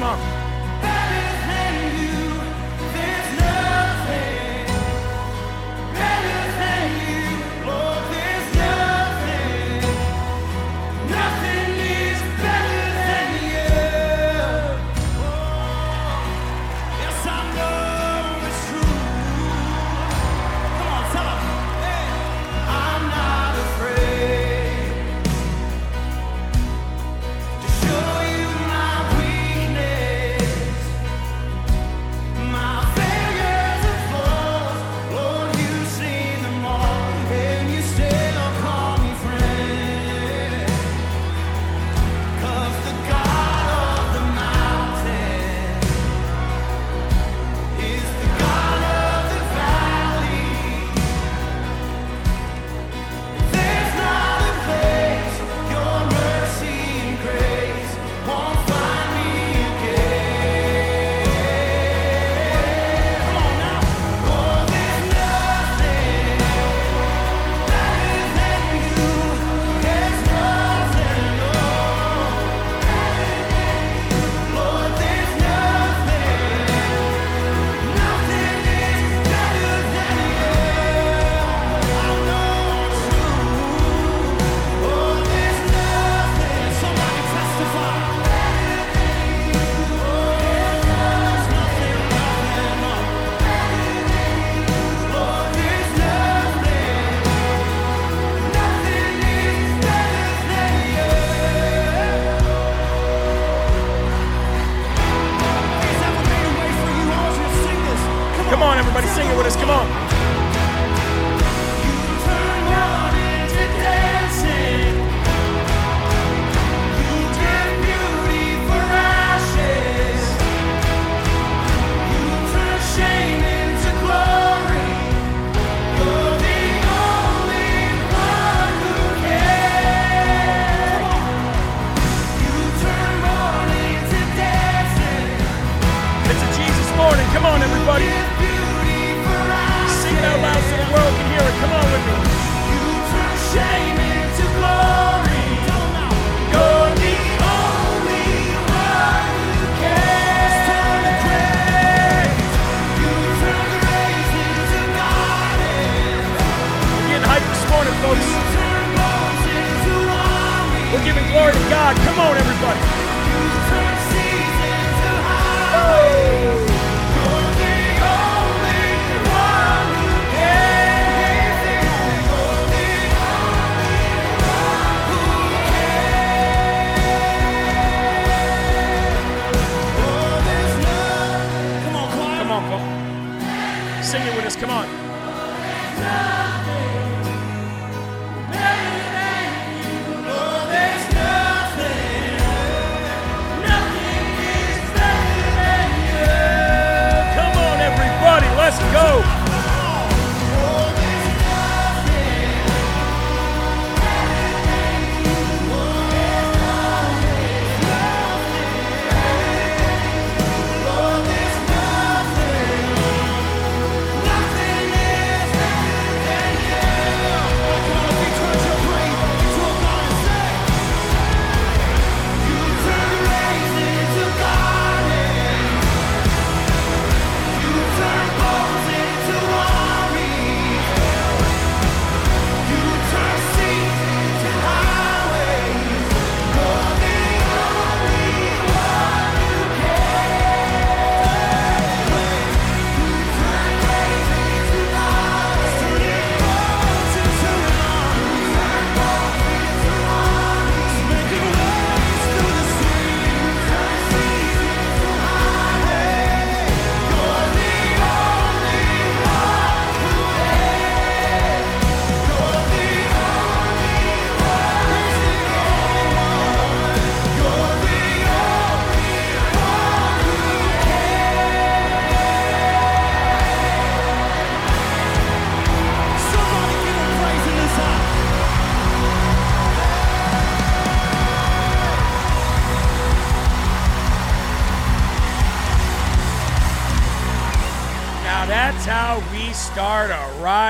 [0.00, 0.29] than God.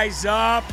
[0.01, 0.65] Rise up.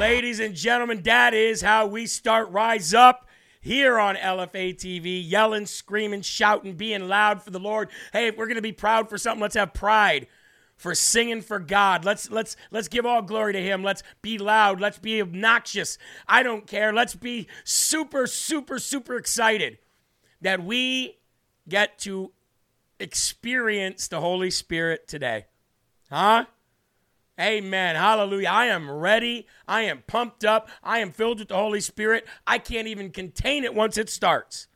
[0.00, 3.28] Ladies and gentlemen, that is how we start Rise Up
[3.60, 7.90] here on LFA TV, yelling, screaming, shouting, being loud for the Lord.
[8.12, 10.26] Hey, if we're going to be proud for something, let's have pride
[10.74, 12.04] for singing for God.
[12.04, 13.84] Let's let's let's give all glory to him.
[13.84, 14.80] Let's be loud.
[14.80, 15.98] Let's be obnoxious.
[16.26, 16.92] I don't care.
[16.92, 19.78] Let's be super super super excited
[20.40, 21.18] that we
[21.68, 22.32] get to
[22.98, 25.46] experience the Holy Spirit today.
[26.10, 26.46] Huh?
[27.38, 27.96] Amen.
[27.96, 28.48] Hallelujah.
[28.48, 29.46] I am ready.
[29.68, 30.70] I am pumped up.
[30.82, 32.26] I am filled with the Holy Spirit.
[32.46, 34.68] I can't even contain it once it starts.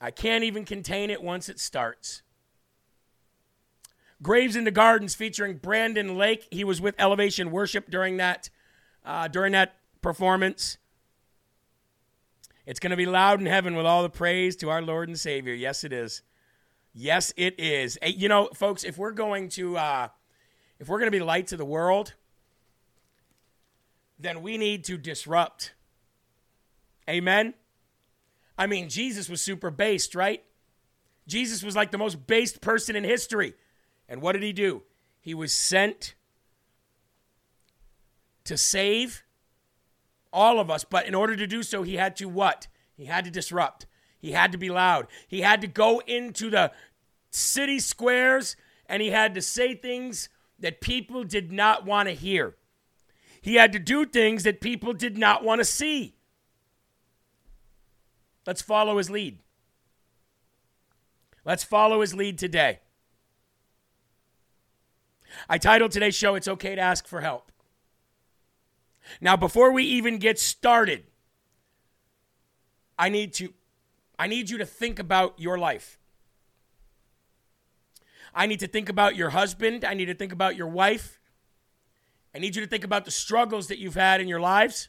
[0.00, 2.22] I can't even contain it once it starts.
[4.20, 6.48] Graves into Gardens featuring Brandon Lake.
[6.50, 8.50] He was with Elevation Worship during that
[9.04, 10.78] uh, during that performance.
[12.66, 15.18] It's going to be loud in heaven with all the praise to our Lord and
[15.18, 15.54] Savior.
[15.54, 16.22] Yes, it is.
[16.92, 17.98] Yes, it is.
[18.00, 20.08] Hey, you know, folks, if we're going to uh,
[20.82, 22.14] if we're going to be light to the world,
[24.18, 25.74] then we need to disrupt.
[27.08, 27.54] Amen.
[28.58, 30.42] I mean, Jesus was super based, right?
[31.28, 33.54] Jesus was like the most based person in history.
[34.08, 34.82] And what did he do?
[35.20, 36.16] He was sent
[38.42, 39.22] to save
[40.32, 42.66] all of us, but in order to do so, he had to what?
[42.96, 43.86] He had to disrupt.
[44.18, 45.06] He had to be loud.
[45.28, 46.72] He had to go into the
[47.30, 48.56] city squares
[48.86, 50.28] and he had to say things
[50.62, 52.56] that people did not want to hear.
[53.42, 56.14] He had to do things that people did not want to see.
[58.46, 59.40] Let's follow his lead.
[61.44, 62.78] Let's follow his lead today.
[65.48, 67.50] I titled today's show, It's Okay to Ask for Help.
[69.20, 71.04] Now, before we even get started,
[72.98, 73.52] I need to
[74.18, 75.98] I need you to think about your life.
[78.34, 79.84] I need to think about your husband.
[79.84, 81.20] I need to think about your wife.
[82.34, 84.88] I need you to think about the struggles that you've had in your lives.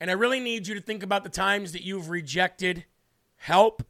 [0.00, 2.84] And I really need you to think about the times that you've rejected
[3.36, 3.84] help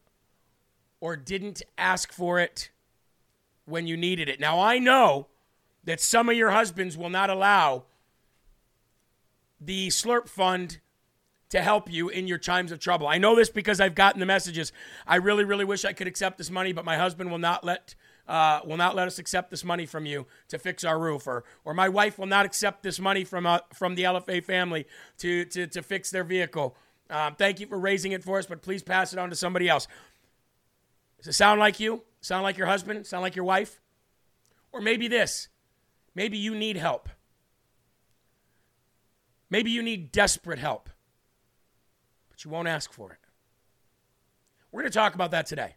[0.99, 2.69] or didn't ask for it
[3.65, 4.39] when you needed it.
[4.39, 5.27] Now, I know
[5.83, 7.83] that some of your husbands will not allow
[9.59, 10.79] the Slurp Fund
[11.49, 13.07] to help you in your times of trouble.
[13.07, 14.71] I know this because I've gotten the messages.
[15.07, 17.95] I really, really wish I could accept this money, but my husband will not let
[18.27, 21.43] uh, will not let us accept this money from you to fix our roof, or
[21.65, 24.85] or my wife will not accept this money from uh, from the LFA family
[25.17, 26.75] to to to fix their vehicle.
[27.09, 29.67] Um, thank you for raising it for us, but please pass it on to somebody
[29.67, 29.87] else.
[31.17, 32.03] Does it sound like you?
[32.21, 33.05] Sound like your husband?
[33.07, 33.81] Sound like your wife?
[34.71, 35.47] Or maybe this.
[36.13, 37.09] Maybe you need help.
[39.49, 40.89] Maybe you need desperate help,
[42.39, 43.17] but you won't ask for it.
[44.71, 45.75] We're going to talk about that today.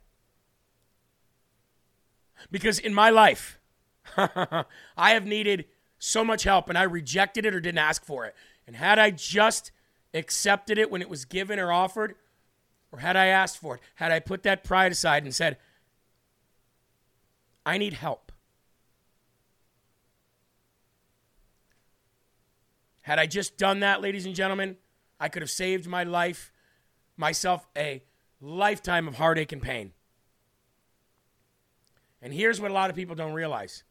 [2.52, 3.58] Because in my life,
[4.16, 4.64] I
[4.96, 5.64] have needed
[5.98, 8.36] so much help and I rejected it or didn't ask for it.
[8.66, 9.72] And had I just
[10.14, 12.14] accepted it when it was given or offered,
[12.92, 15.56] or had I asked for it, had I put that pride aside and said,
[17.66, 18.30] I need help.
[23.02, 24.76] Had I just done that, ladies and gentlemen,
[25.18, 26.51] I could have saved my life,
[27.16, 28.02] myself a
[28.40, 29.92] lifetime of heartache and pain.
[32.20, 33.82] And here's what a lot of people don't realize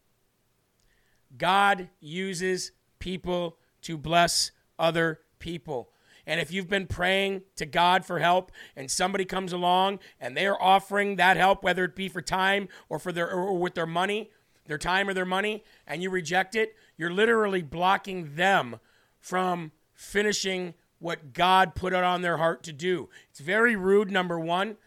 [1.37, 5.89] God uses people to bless other people.
[6.25, 10.61] And if you've been praying to God for help and somebody comes along and they're
[10.61, 14.29] offering that help, whether it be for time or for their or with their money,
[14.67, 18.79] their time or their money, and you reject it, you're literally blocking them
[19.19, 23.09] from finishing what God put it on their heart to do.
[23.31, 24.77] It's very rude, number one,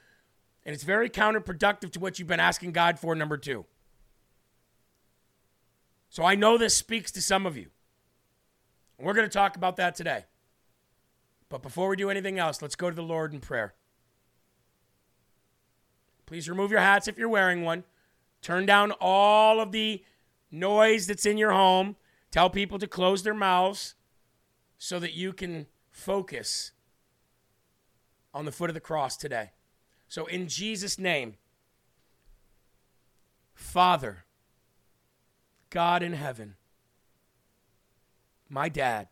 [0.65, 3.67] and it's very counterproductive to what you've been asking God for, number two.
[6.09, 7.67] So I know this speaks to some of you.
[8.97, 10.25] We're going to talk about that today.
[11.49, 13.75] But before we do anything else, let's go to the Lord in prayer.
[16.27, 17.83] Please remove your hats if you're wearing one.
[18.41, 20.05] Turn down all of the
[20.53, 21.97] noise that's in your home.
[22.31, 23.97] Tell people to close their mouths
[24.79, 26.73] so that you can focus
[28.35, 29.53] on the foot of the cross today.
[30.09, 31.37] So, in Jesus' name,
[33.55, 34.25] Father,
[35.71, 36.57] God in heaven,
[38.49, 39.09] my dad,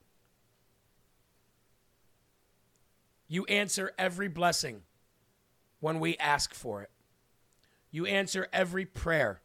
[3.32, 4.82] You answer every blessing
[5.80, 6.90] when we ask for it.
[7.90, 9.40] You answer every prayer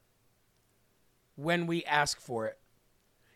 [1.37, 2.57] when we ask for it.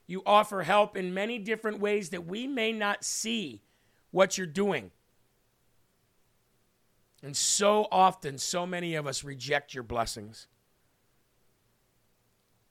[0.07, 3.61] You offer help in many different ways that we may not see
[4.11, 4.91] what you're doing.
[7.23, 10.47] And so often, so many of us reject your blessings.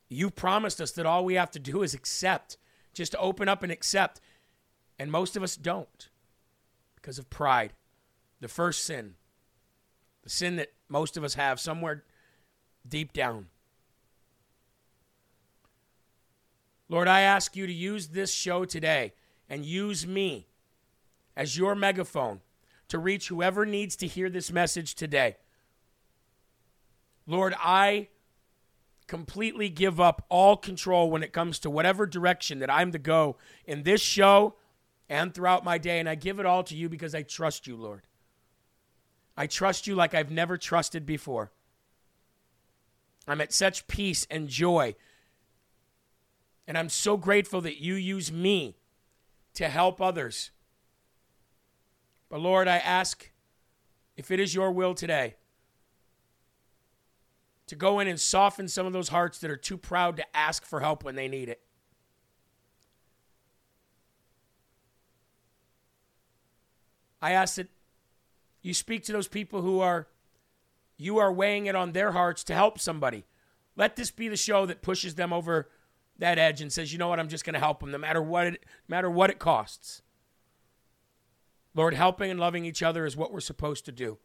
[0.09, 2.57] You promised us that all we have to do is accept,
[2.93, 4.21] just open up and accept.
[4.99, 6.09] And most of us don't
[6.97, 7.73] because of pride.
[8.41, 9.15] The first sin,
[10.23, 12.05] the sin that most of us have somewhere
[12.87, 13.47] deep down.
[16.89, 19.13] Lord, I ask you to use this show today
[19.49, 20.49] and use me
[21.37, 22.41] as your megaphone
[22.89, 25.37] to reach whoever needs to hear this message today.
[27.27, 28.09] Lord, I
[29.07, 33.37] completely give up all control when it comes to whatever direction that I'm to go
[33.65, 34.55] in this show
[35.09, 35.99] and throughout my day.
[35.99, 38.03] And I give it all to you because I trust you, Lord.
[39.37, 41.51] I trust you like I've never trusted before.
[43.27, 44.95] I'm at such peace and joy.
[46.67, 48.77] And I'm so grateful that you use me
[49.55, 50.51] to help others.
[52.31, 53.31] But Lord, I ask
[54.17, 55.35] if it is your will today
[57.67, 60.65] to go in and soften some of those hearts that are too proud to ask
[60.65, 61.61] for help when they need it.
[67.21, 67.69] I ask that
[68.63, 70.07] you speak to those people who are
[70.97, 73.25] you are weighing it on their hearts to help somebody.
[73.75, 75.71] Let this be the show that pushes them over
[76.19, 77.19] that edge and says, "You know what?
[77.19, 80.03] I'm just going to help them no matter what it no matter what it costs."
[81.75, 84.19] Lord, helping and loving each other is what we're supposed to do.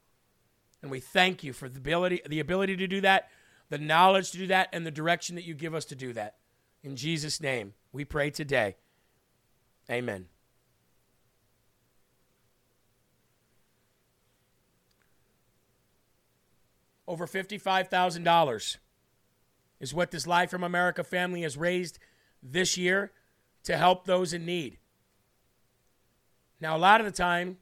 [0.82, 3.30] And we thank you for the ability the ability to do that,
[3.70, 6.36] the knowledge to do that and the direction that you give us to do that.
[6.84, 8.75] In Jesus name, we pray today.
[9.90, 10.28] Amen.
[17.08, 18.78] Over $55,000
[19.80, 22.00] is what this Live from America family has raised
[22.42, 23.12] this year
[23.64, 24.78] to help those in need.
[26.66, 27.60] Now, a lot of the time,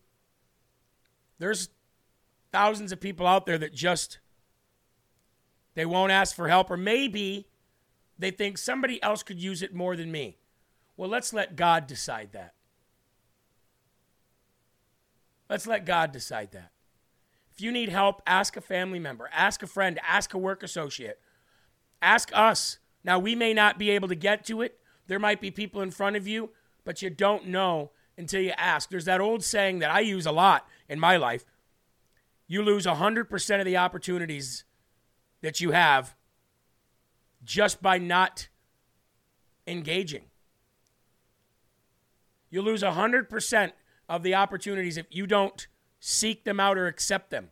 [1.38, 1.68] there's
[2.54, 4.20] thousands of people out there that just
[5.74, 7.50] they won't ask for help or maybe
[8.18, 10.38] they think somebody else could use it more than me.
[10.96, 12.54] Well, let's let God decide that.
[15.50, 16.72] Let's let God decide that.
[17.54, 21.20] If you need help, ask a family member, ask a friend, ask a work associate,
[22.02, 22.78] ask us.
[23.04, 24.80] Now, we may not be able to get to it.
[25.08, 26.52] There might be people in front of you,
[26.86, 28.90] but you don't know until you ask.
[28.90, 31.46] There's that old saying that I use a lot in my life
[32.48, 34.64] you lose 100% of the opportunities
[35.42, 36.16] that you have
[37.44, 38.48] just by not
[39.66, 40.26] engaging.
[42.50, 43.72] You lose 100%
[44.08, 45.68] of the opportunities if you don't
[46.00, 47.50] seek them out or accept them.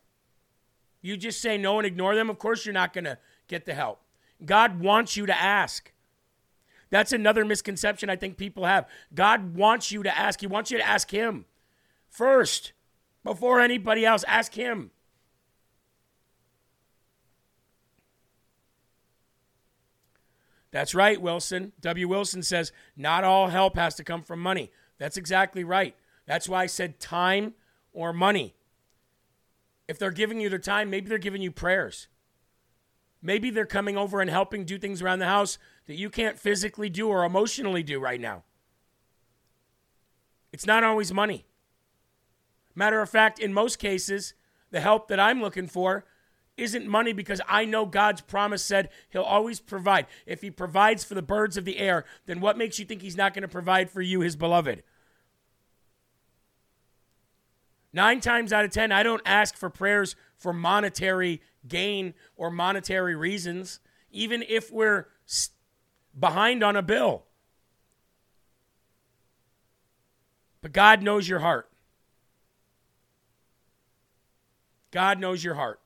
[1.02, 3.74] You just say no and ignore them, of course you're not going to get the
[3.74, 4.02] help.
[4.46, 5.91] God wants you to ask.
[6.92, 8.88] That's another misconception I think people have.
[9.16, 10.42] God wants you to ask.
[10.42, 11.46] He wants you to ask Him
[12.10, 12.74] first
[13.24, 14.24] before anybody else.
[14.28, 14.92] Ask Him.
[20.72, 21.74] That's right, Wilson.
[21.82, 22.08] W.
[22.08, 24.72] Wilson says, not all help has to come from money.
[24.98, 25.96] That's exactly right.
[26.26, 27.54] That's why I said time
[27.94, 28.54] or money.
[29.88, 32.08] If they're giving you their time, maybe they're giving you prayers.
[33.22, 35.58] Maybe they're coming over and helping do things around the house
[35.88, 38.44] that you can't physically do or emotionally do right now.
[40.52, 41.46] It's not always money.
[42.76, 44.34] Matter of fact, in most cases,
[44.70, 46.06] the help that I'm looking for
[46.58, 50.06] isn't money because I know God's promise said he'll always provide.
[50.26, 53.18] If he provides for the birds of the air, then what makes you think he's
[53.18, 54.84] not going to provide for you, his beloved?
[57.94, 63.16] Nine times out of ten, I don't ask for prayers for monetary gain or monetary
[63.16, 63.80] reasons,
[64.12, 65.08] even if we're
[66.18, 67.24] behind on a bill.
[70.62, 71.70] But God knows your heart.
[74.92, 75.80] God knows your heart.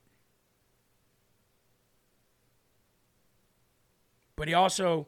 [4.36, 5.08] But He also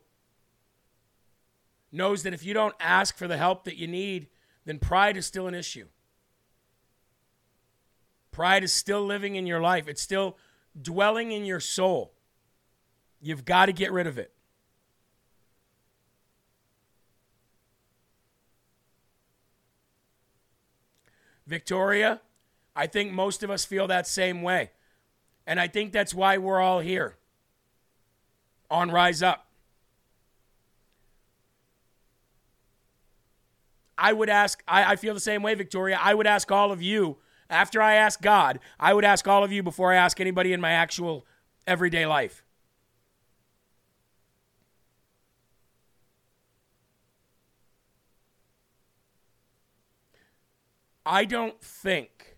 [1.91, 4.27] knows that if you don't ask for the help that you need,
[4.65, 5.88] then pride is still an issue.
[8.31, 10.38] Pride is still living in your life, it's still
[10.79, 12.13] dwelling in your soul.
[13.19, 14.31] You've got to get rid of it.
[21.48, 22.22] Victoria,
[22.75, 24.72] I think most of us feel that same way.
[25.48, 27.16] And I think that's why we're all here
[28.70, 29.48] on Rise Up.
[33.98, 35.98] I would ask, I, I feel the same way, Victoria.
[36.00, 37.18] I would ask all of you,
[37.50, 40.62] after I ask God, I would ask all of you before I ask anybody in
[40.62, 41.25] my actual
[41.66, 42.44] everyday life.
[51.08, 52.38] I don't think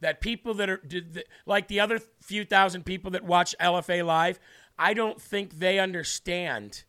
[0.00, 0.80] that people that are
[1.44, 4.38] like the other few thousand people that watch LFA live,
[4.78, 6.84] I don't think they understand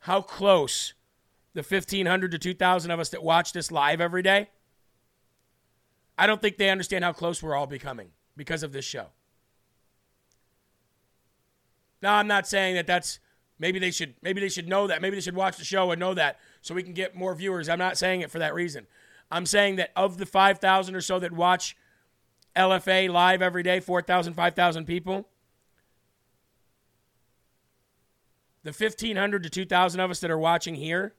[0.00, 0.94] how close
[1.54, 4.48] the 1,500 to 2,000 of us that watch this live every day,
[6.16, 9.06] I don't think they understand how close we're all becoming because of this show.
[12.02, 13.20] Now, I'm not saying that that's
[13.58, 15.02] maybe they should maybe they should know that.
[15.02, 17.68] Maybe they should watch the show and know that so we can get more viewers.
[17.68, 18.86] I'm not saying it for that reason.
[19.30, 21.76] I'm saying that of the 5,000 or so that watch
[22.56, 25.28] LFA live every day, 4,000, 5,000 people,
[28.62, 31.14] the 1,500 to 2,000 of us that are watching here,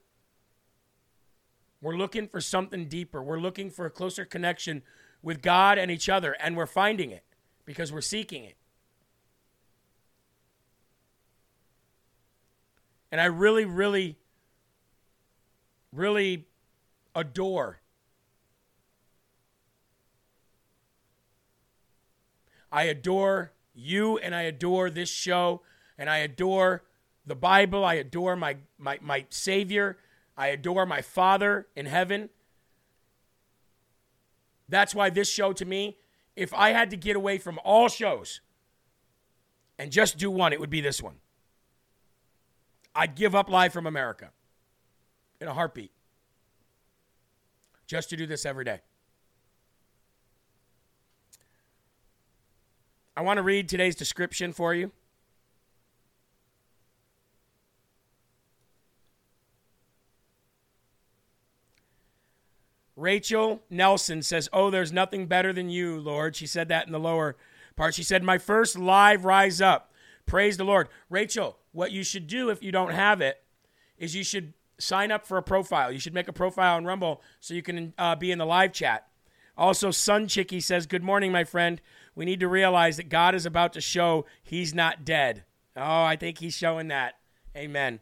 [1.82, 3.24] we're looking for something deeper.
[3.24, 4.84] We're looking for a closer connection
[5.22, 7.24] with God and each other, and we're finding it
[7.66, 8.56] because we're seeking it.
[13.12, 14.19] And I really, really,
[15.94, 16.48] really
[17.16, 17.80] adore.
[22.72, 25.62] I adore you and I adore this show
[25.98, 26.84] and I adore
[27.26, 27.84] the Bible.
[27.84, 29.98] I adore my, my, my Savior.
[30.38, 32.30] I adore my Father in heaven.
[34.68, 35.98] That's why this show to me,
[36.36, 38.42] if I had to get away from all shows
[39.80, 41.16] and just do one, it would be this one.
[42.96, 44.32] I'd give up Live from America
[45.42, 45.92] in a heartbeat
[47.88, 48.82] just to do this every day.
[53.18, 54.92] I want to read today's description for you.
[62.96, 66.36] Rachel Nelson says, Oh, there's nothing better than you, Lord.
[66.36, 67.38] She said that in the lower
[67.76, 67.96] part.
[67.96, 69.94] She said, My first live rise up.
[70.26, 70.90] Praise the Lord.
[71.10, 73.42] Rachel, what you should do if you don't have it
[73.98, 75.92] is you should sign up for a profile.
[75.92, 78.74] You should make a profile on Rumble so you can uh, be in the live
[78.74, 79.08] chat.
[79.58, 81.82] Also, Sun Chicky says, Good morning, my friend.
[82.16, 85.44] We need to realize that God is about to show he's not dead.
[85.76, 87.16] Oh, I think he's showing that.
[87.56, 88.00] Amen.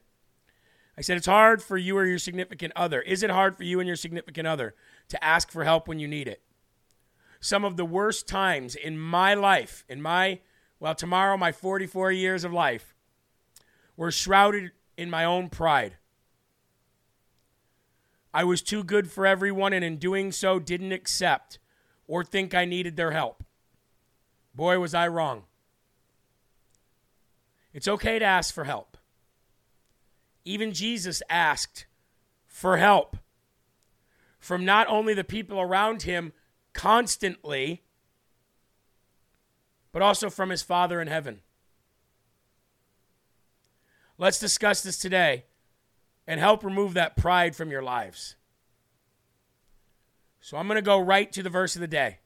[0.98, 3.02] I said, It's hard for you or your significant other.
[3.02, 4.76] Is it hard for you and your significant other
[5.10, 6.42] to ask for help when you need it?
[7.40, 10.40] Some of the worst times in my life, in my,
[10.80, 12.96] well, tomorrow, my 44 years of life,
[13.96, 15.98] were shrouded in my own pride.
[18.34, 21.60] I was too good for everyone, and in doing so, didn't accept
[22.08, 23.44] or think I needed their help.
[24.54, 25.44] Boy, was I wrong.
[27.74, 28.98] It's okay to ask for help.
[30.46, 31.86] Even Jesus asked
[32.46, 33.18] for help
[34.40, 36.32] from not only the people around him
[36.74, 37.84] constantly,
[39.92, 41.42] but also from his Father in heaven.
[44.18, 45.46] Let's discuss this today
[46.28, 48.36] and help remove that pride from your lives.
[50.42, 52.20] So I'm going to go right to the verse of the day.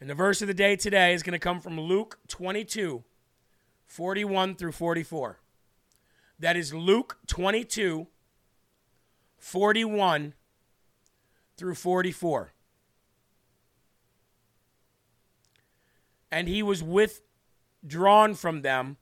[0.00, 3.02] And the verse of the day today is going to come from Luke 22,
[3.86, 5.40] 41 through 44.
[6.38, 8.06] That is Luke 22,
[9.38, 10.34] 41
[11.56, 12.52] through 44.
[16.30, 18.98] And he was withdrawn from them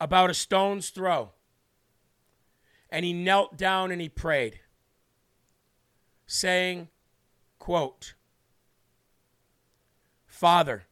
[0.00, 1.30] about a stone's throw.
[2.90, 4.60] And he knelt down and he prayed,
[6.26, 6.88] saying,
[7.58, 8.14] quote,
[10.26, 10.84] Father,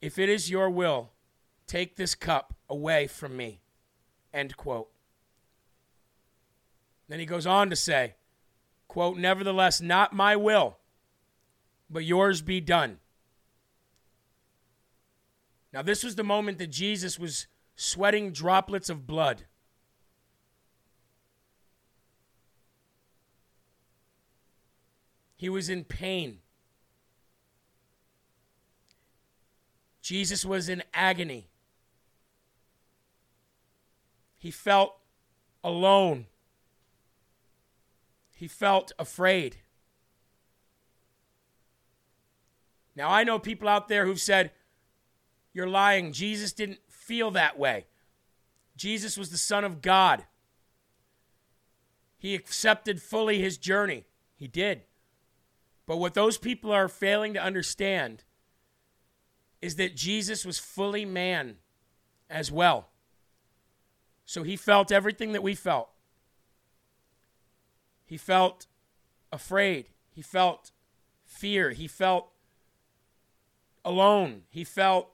[0.00, 1.10] if it is your will,
[1.66, 3.60] take this cup away from me.
[4.32, 4.88] End quote.
[7.08, 8.14] Then he goes on to say,
[8.86, 10.78] quote, Nevertheless, not my will,
[11.90, 12.98] but yours be done.
[15.72, 17.46] Now, this was the moment that Jesus was
[17.80, 19.44] sweating droplets of blood.
[25.36, 26.40] He was in pain.
[30.02, 31.46] Jesus was in agony.
[34.38, 34.96] He felt
[35.62, 36.26] alone.
[38.34, 39.58] He felt afraid.
[42.96, 44.50] Now, I know people out there who've said,
[45.52, 46.12] You're lying.
[46.12, 47.86] Jesus didn't feel that way.
[48.76, 50.26] Jesus was the Son of God.
[52.18, 54.04] He accepted fully his journey.
[54.36, 54.82] He did.
[55.86, 58.24] But what those people are failing to understand
[59.62, 61.56] is that Jesus was fully man
[62.28, 62.90] as well.
[64.26, 65.88] So he felt everything that we felt.
[68.04, 68.66] He felt
[69.32, 69.86] afraid.
[70.10, 70.72] He felt
[71.24, 71.70] fear.
[71.70, 72.28] He felt
[73.82, 74.42] alone.
[74.50, 75.10] He felt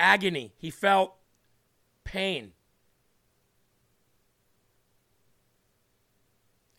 [0.00, 0.52] agony.
[0.56, 1.14] He felt
[2.02, 2.52] pain.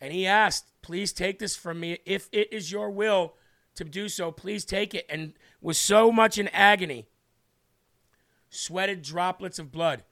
[0.00, 1.98] And he asked, Please take this from me.
[2.04, 3.34] If it is your will,
[3.76, 5.06] to do so, please take it.
[5.08, 7.06] And was so much in agony,
[8.50, 10.02] sweated droplets of blood.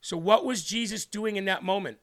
[0.00, 1.98] So, what was Jesus doing in that moment?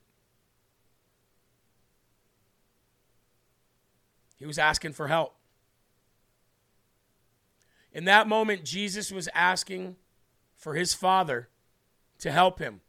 [4.38, 5.36] He was asking for help.
[7.94, 9.98] In that moment, Jesus was asking
[10.56, 11.50] for his Father
[12.20, 12.82] to help him.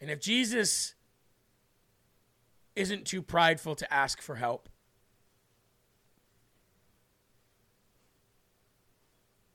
[0.00, 0.94] And if Jesus
[2.74, 4.68] isn't too prideful to ask for help,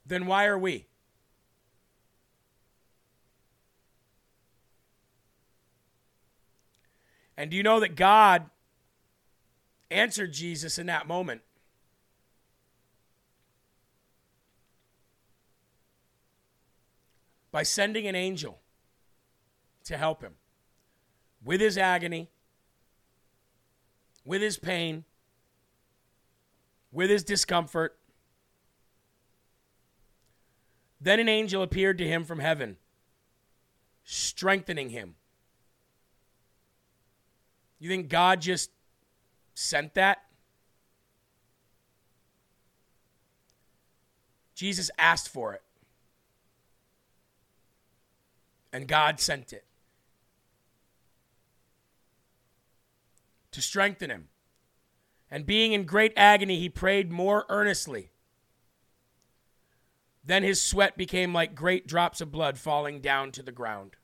[0.05, 0.87] then why are we?
[7.37, 8.49] And do you know that God
[9.89, 11.41] answered Jesus in that moment?
[17.51, 18.59] By sending an angel
[19.83, 20.33] to help him
[21.43, 22.29] with his agony,
[24.23, 25.03] with his pain,
[26.91, 27.97] with his discomfort.
[30.99, 32.77] Then an angel appeared to him from heaven,
[34.03, 35.15] strengthening him.
[37.79, 38.69] You think God just
[39.55, 40.23] sent that?
[44.53, 45.63] Jesus asked for it.
[48.73, 49.65] And God sent it
[53.51, 54.29] to strengthen him.
[55.29, 58.11] And being in great agony, he prayed more earnestly.
[60.23, 63.95] Then his sweat became like great drops of blood falling down to the ground.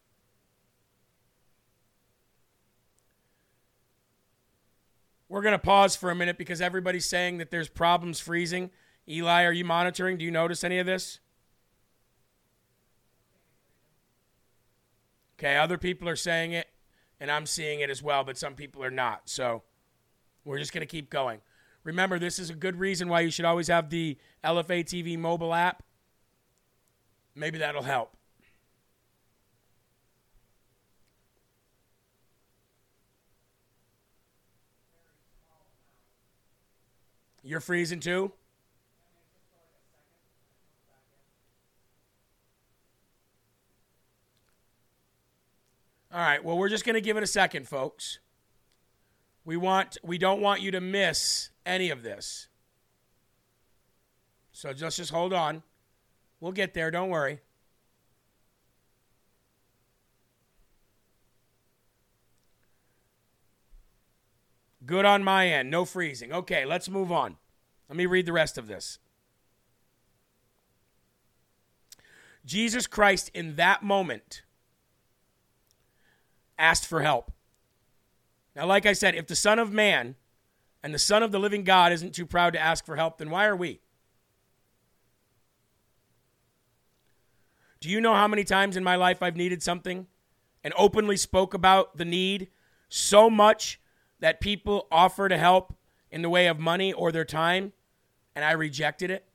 [5.30, 8.71] We're going to pause for a minute because everybody's saying that there's problems freezing.
[9.10, 10.17] Eli, are you monitoring?
[10.17, 11.19] Do you notice any of this?
[15.39, 16.67] Okay, other people are saying it,
[17.19, 19.21] and I'm seeing it as well, but some people are not.
[19.26, 19.62] So
[20.43, 21.41] we're just going to keep going.
[21.84, 25.54] Remember, this is a good reason why you should always have the LFA TV mobile
[25.54, 25.84] app.
[27.36, 28.17] Maybe that'll help.
[37.43, 38.34] You're freezing too?
[46.17, 48.17] All right, well, we're just going to give it a second, folks.
[49.45, 52.47] We want we don't want you to miss any of this.
[54.51, 55.62] So just just hold on.
[56.39, 57.41] We'll get there, don't worry.
[64.88, 65.69] Good on my end.
[65.69, 66.34] No freezing.
[66.34, 67.38] Okay, let's move on.
[67.89, 68.97] Let me read the rest of this.
[72.43, 74.41] Jesus Christ, in that moment,
[76.57, 77.31] asked for help.
[78.55, 80.15] Now, like I said, if the Son of Man
[80.81, 83.29] and the Son of the living God isn't too proud to ask for help, then
[83.29, 83.81] why are we?
[87.79, 90.07] Do you know how many times in my life I've needed something
[90.63, 92.49] and openly spoke about the need
[92.89, 93.79] so much
[94.19, 95.75] that people offer to help
[96.09, 97.73] in the way of money or their time,
[98.35, 99.25] and I rejected it?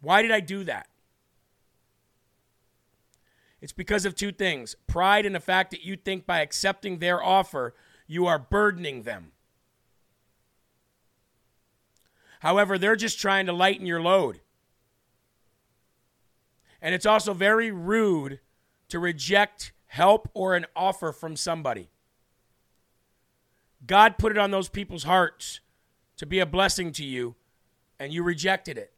[0.00, 0.86] Why did I do that?
[3.64, 7.24] It's because of two things pride in the fact that you think by accepting their
[7.24, 7.74] offer,
[8.06, 9.32] you are burdening them.
[12.40, 14.42] However, they're just trying to lighten your load.
[16.82, 18.40] And it's also very rude
[18.90, 21.88] to reject help or an offer from somebody.
[23.86, 25.60] God put it on those people's hearts
[26.18, 27.34] to be a blessing to you,
[27.98, 28.92] and you rejected it.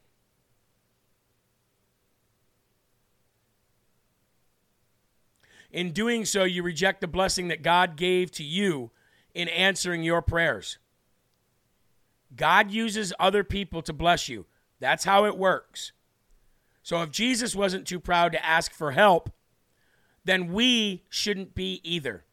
[5.77, 8.93] In doing so, you reject the blessing that God gave to you
[9.35, 10.79] in answering your prayers.
[12.35, 14.47] God uses other people to bless you.
[14.81, 15.93] That's how it works.
[16.83, 19.29] So if Jesus wasn't too proud to ask for help,
[20.25, 22.25] then we shouldn't be either.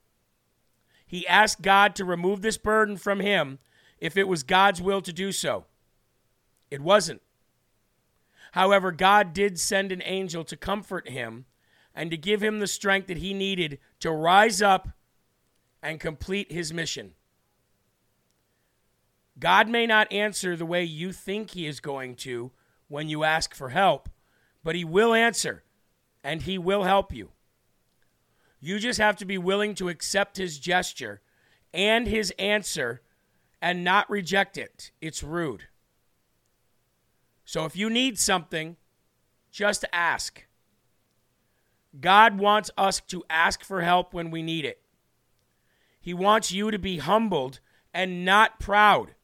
[1.05, 3.59] He asked God to remove this burden from him
[3.99, 5.65] if it was God's will to do so.
[6.71, 7.21] It wasn't.
[8.53, 11.43] However, God did send an angel to comfort him
[11.95, 14.89] and to give him the strength that he needed to rise up
[15.81, 17.13] and complete his mission.
[19.39, 22.51] God may not answer the way you think he is going to
[22.87, 24.09] when you ask for help,
[24.63, 25.63] but he will answer
[26.23, 27.31] and he will help you.
[28.59, 31.21] You just have to be willing to accept his gesture
[31.73, 33.01] and his answer
[33.61, 34.91] and not reject it.
[35.01, 35.63] It's rude.
[37.45, 38.77] So if you need something,
[39.51, 40.45] just ask.
[41.99, 44.81] God wants us to ask for help when we need it.
[45.99, 47.59] He wants you to be humbled
[47.93, 49.15] and not proud.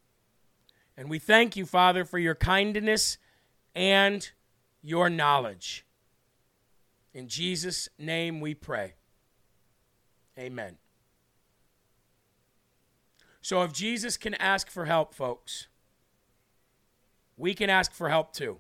[0.95, 3.17] And we thank you, Father, for your kindness
[3.73, 4.29] and
[4.82, 5.86] your knowledge.
[7.13, 8.93] In Jesus' name we pray.
[10.38, 10.77] Amen.
[13.41, 15.67] So if Jesus can ask for help, folks,
[17.36, 18.60] we can ask for help too.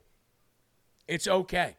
[1.07, 1.77] It's okay.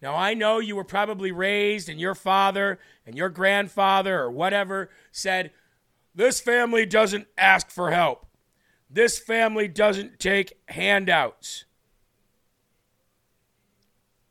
[0.00, 4.90] Now, I know you were probably raised, and your father and your grandfather or whatever
[5.10, 5.50] said,
[6.14, 8.26] This family doesn't ask for help.
[8.88, 11.64] This family doesn't take handouts.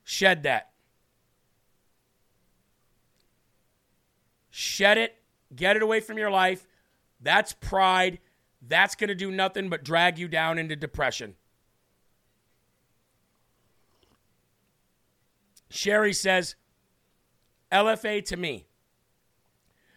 [0.04, 0.72] Shed that.
[4.50, 5.16] Shed it.
[5.56, 6.66] Get it away from your life.
[7.22, 8.20] That's pride.
[8.66, 11.36] That's going to do nothing but drag you down into depression.
[15.70, 16.56] Sherry says,
[17.72, 18.68] LFA to me.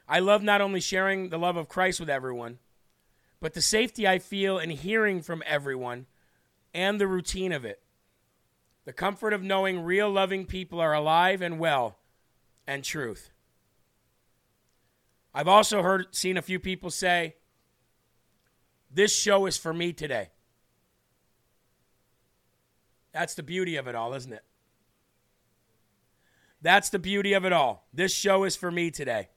[0.09, 2.59] I love not only sharing the love of Christ with everyone,
[3.41, 6.07] but the safety I feel in hearing from everyone
[6.75, 7.81] and the routine of it.
[8.85, 11.99] The comfort of knowing real loving people are alive and well
[12.67, 13.31] and truth.
[15.33, 17.37] I've also heard seen a few people say
[18.91, 20.31] this show is for me today.
[23.13, 24.45] That's the beauty of it all, isn't it?
[26.63, 27.87] That's the beauty of it all.
[27.93, 29.29] This show is for me today.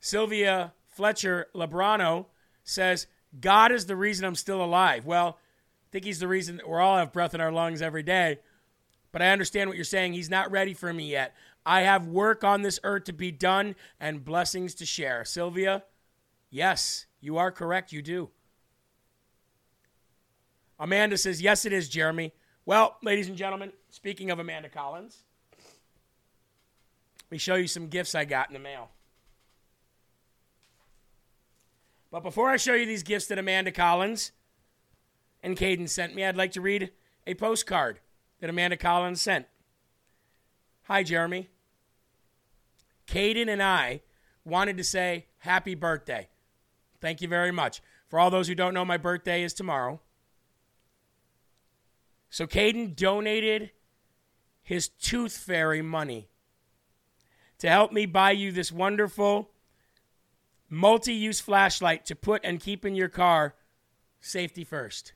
[0.00, 2.26] Sylvia Fletcher Lebrano
[2.64, 3.06] says,
[3.38, 5.06] God is the reason I'm still alive.
[5.06, 8.38] Well, I think he's the reason we all have breath in our lungs every day.
[9.12, 10.12] But I understand what you're saying.
[10.12, 11.34] He's not ready for me yet.
[11.66, 15.24] I have work on this earth to be done and blessings to share.
[15.24, 15.84] Sylvia,
[16.48, 17.92] yes, you are correct.
[17.92, 18.30] You do.
[20.78, 22.32] Amanda says, Yes, it is, Jeremy.
[22.64, 28.24] Well, ladies and gentlemen, speaking of Amanda Collins, let me show you some gifts I
[28.24, 28.90] got in the mail.
[32.10, 34.32] But before I show you these gifts that Amanda Collins
[35.42, 36.90] and Caden sent me, I'd like to read
[37.26, 38.00] a postcard
[38.40, 39.46] that Amanda Collins sent.
[40.84, 41.48] Hi, Jeremy.
[43.06, 44.02] Caden and I
[44.44, 46.28] wanted to say happy birthday.
[47.00, 47.80] Thank you very much.
[48.08, 50.00] For all those who don't know, my birthday is tomorrow.
[52.28, 53.70] So Caden donated
[54.70, 56.28] his tooth fairy money
[57.58, 59.50] to help me buy you this wonderful
[60.68, 63.56] multi use flashlight to put and keep in your car,
[64.20, 65.12] safety first.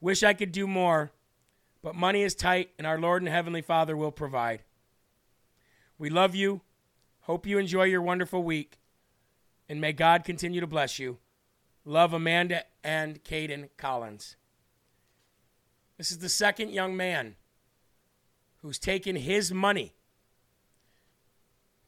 [0.00, 1.12] Wish I could do more,
[1.82, 4.64] but money is tight, and our Lord and Heavenly Father will provide.
[5.98, 6.62] We love you.
[7.20, 8.80] Hope you enjoy your wonderful week,
[9.68, 11.18] and may God continue to bless you.
[11.84, 14.34] Love Amanda and Caden Collins.
[16.02, 17.36] This is the second young man
[18.56, 19.92] who's taken his money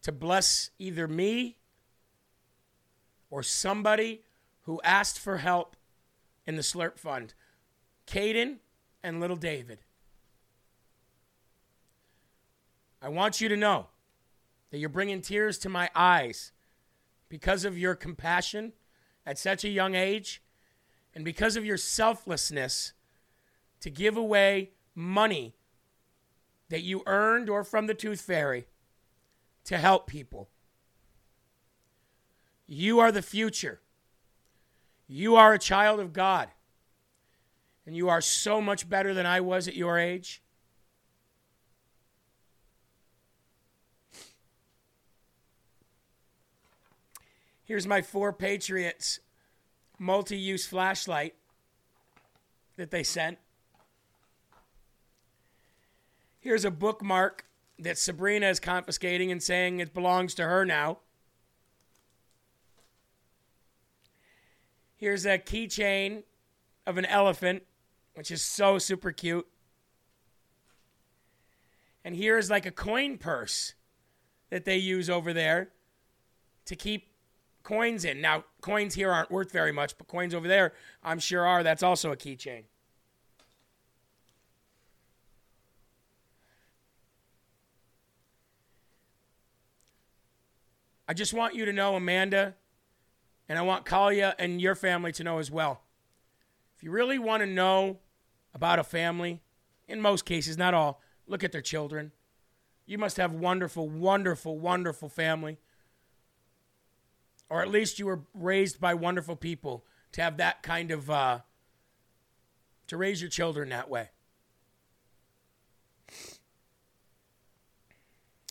[0.03, 1.57] to bless either me
[3.29, 4.23] or somebody
[4.67, 5.77] who asked for help
[6.47, 7.35] in the Slurp Fund.
[8.07, 8.59] Caden
[9.03, 9.81] and little David.
[13.03, 13.89] I want you to know
[14.71, 16.53] that you're bringing tears to my eyes
[17.29, 18.75] because of your compassion
[19.27, 20.41] at such a young age
[21.17, 22.93] and because of your selflessness
[23.85, 25.55] to give away money
[26.71, 28.67] that you earned or from the Tooth Fairy
[29.63, 30.49] to help people.
[32.67, 33.83] You are the future.
[35.07, 36.49] You are a child of God.
[37.85, 40.43] And you are so much better than I was at your age.
[47.65, 49.21] Here's my Four Patriots
[49.99, 51.35] multi use flashlight
[52.79, 53.37] that they sent.
[56.45, 57.47] Here's a bookmark
[57.79, 60.99] that Sabrina is confiscating and saying it belongs to her now.
[64.95, 66.25] Here's a keychain
[66.87, 67.63] of an elephant,
[68.13, 69.47] which is so super cute.
[72.05, 73.73] And here's like a coin purse
[74.51, 75.71] that they use over there
[76.67, 77.09] to keep
[77.63, 78.21] coins in.
[78.21, 81.63] Now, coins here aren't worth very much, but coins over there, I'm sure are.
[81.63, 82.65] That's also a keychain.
[91.07, 92.55] I just want you to know, Amanda,
[93.49, 95.83] and I want Kalia and your family to know as well.
[96.77, 97.99] If you really want to know
[98.55, 99.43] about a family,
[99.87, 102.13] in most cases, not all, look at their children.
[102.87, 105.59] You must have wonderful, wonderful, wonderful family.
[107.51, 111.41] Or at least you were raised by wonderful people to have that kind of, uh,
[112.87, 114.11] to raise your children that way.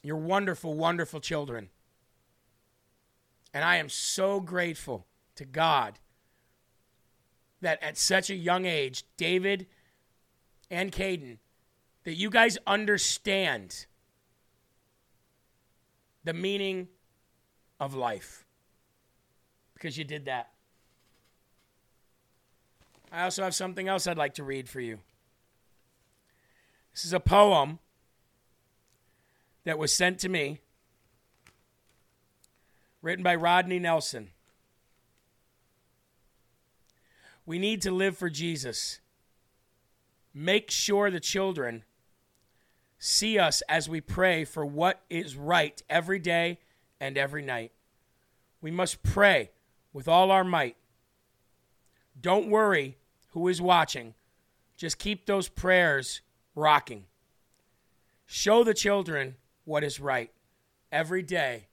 [0.04, 1.70] You're wonderful, wonderful children.
[3.54, 6.00] And I am so grateful to God
[7.62, 9.68] that at such a young age, David
[10.70, 11.38] and Caden,
[12.04, 13.86] that you guys understand
[16.24, 16.88] the meaning
[17.80, 18.46] of life
[19.74, 20.50] because you did that.
[23.12, 25.00] I also have something else I'd like to read for you.
[26.94, 27.80] This is a poem
[29.66, 30.60] that was sent to me,
[33.04, 34.30] written by Rodney Nelson.
[37.46, 39.00] We need to live for Jesus.
[40.34, 41.84] Make sure the children
[42.98, 46.58] see us as we pray for what is right every day
[47.02, 47.74] and every night.
[48.62, 49.52] We must pray
[49.92, 50.78] with all our might.
[52.20, 52.98] Don't worry
[53.32, 54.14] who is watching.
[54.78, 56.22] Just keep those prayers
[56.56, 57.04] rocking.
[58.26, 59.36] Show the children
[59.66, 60.32] what is right
[60.90, 61.68] every day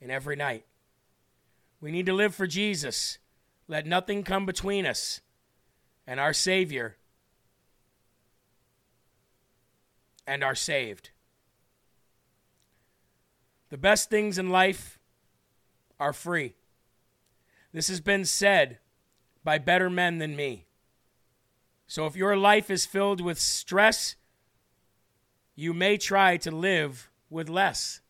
[0.00, 0.64] and every night.
[1.82, 3.18] We need to live for Jesus.
[3.66, 5.20] Let nothing come between us
[6.06, 6.96] and our Savior
[10.24, 11.10] and are saved.
[13.70, 15.00] The best things in life
[15.98, 16.54] are free.
[17.72, 18.78] This has been said
[19.42, 20.66] by better men than me.
[21.88, 24.14] So if your life is filled with stress,
[25.56, 28.00] you may try to live with less.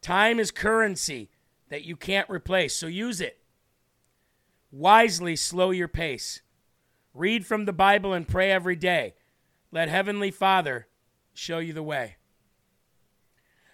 [0.00, 1.30] Time is currency
[1.70, 3.38] that you can't replace, so use it.
[4.70, 6.42] Wisely slow your pace.
[7.14, 9.14] Read from the Bible and pray every day.
[9.72, 10.88] Let Heavenly Father
[11.32, 12.16] show you the way.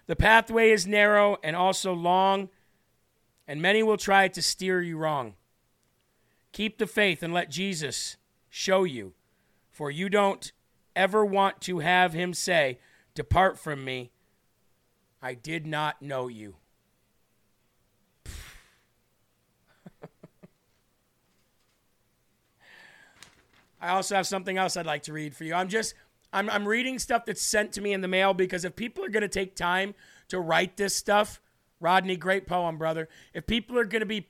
[0.07, 2.49] The pathway is narrow and also long,
[3.49, 5.35] and many will try to steer you wrong.
[6.53, 8.17] Keep the faith and let Jesus
[8.49, 9.15] show you,
[9.71, 10.53] for you don't
[10.95, 12.79] ever want to have him say,
[13.15, 14.13] Depart from me,
[15.21, 16.57] I did not know you.
[23.87, 25.55] I also have something else I'd like to read for you.
[25.55, 25.94] I'm just
[26.33, 29.09] I'm I'm reading stuff that's sent to me in the mail because if people are
[29.09, 29.94] going to take time
[30.29, 31.40] to write this stuff,
[31.79, 33.09] Rodney, great poem, brother.
[33.33, 34.29] If people are going to be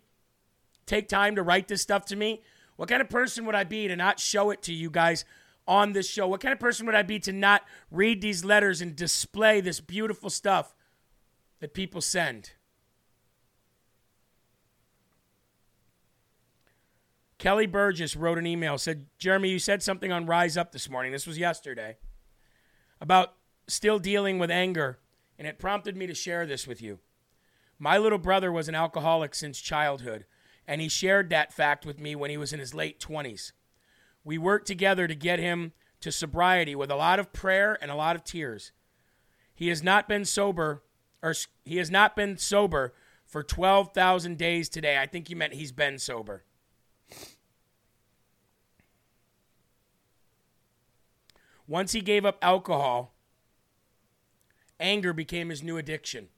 [0.84, 2.42] take time to write this stuff to me,
[2.76, 5.24] what kind of person would I be to not show it to you guys
[5.66, 6.28] on this show?
[6.28, 9.80] What kind of person would I be to not read these letters and display this
[9.80, 10.74] beautiful stuff
[11.60, 12.52] that people send?
[17.38, 21.12] Kelly Burgess wrote an email, said, Jeremy, you said something on Rise Up this morning.
[21.12, 21.96] This was yesterday
[23.00, 23.34] about
[23.68, 24.98] still dealing with anger,
[25.38, 26.98] and it prompted me to share this with you.
[27.78, 30.24] My little brother was an alcoholic since childhood,
[30.66, 33.52] and he shared that fact with me when he was in his late 20s.
[34.24, 37.96] We worked together to get him to sobriety with a lot of prayer and a
[37.96, 38.72] lot of tears.
[39.54, 40.82] He has not been sober,
[41.22, 42.94] or he has not been sober
[43.26, 44.98] for 12,000 days today.
[44.98, 46.44] I think you meant he's been sober.
[51.66, 53.14] Once he gave up alcohol,
[54.78, 56.28] anger became his new addiction.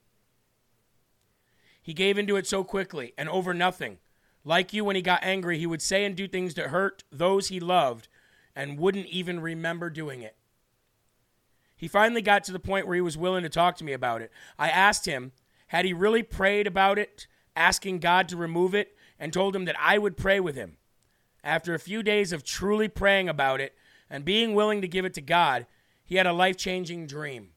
[1.81, 3.97] He gave into it so quickly and over nothing.
[4.43, 7.49] Like you, when he got angry, he would say and do things that hurt those
[7.49, 8.07] he loved
[8.55, 10.35] and wouldn't even remember doing it.
[11.75, 14.21] He finally got to the point where he was willing to talk to me about
[14.21, 14.31] it.
[14.57, 15.31] I asked him,
[15.67, 19.75] had he really prayed about it, asking God to remove it, and told him that
[19.79, 20.77] I would pray with him.
[21.43, 23.75] After a few days of truly praying about it,
[24.09, 25.65] and being willing to give it to God,
[26.03, 27.49] he had a life changing dream.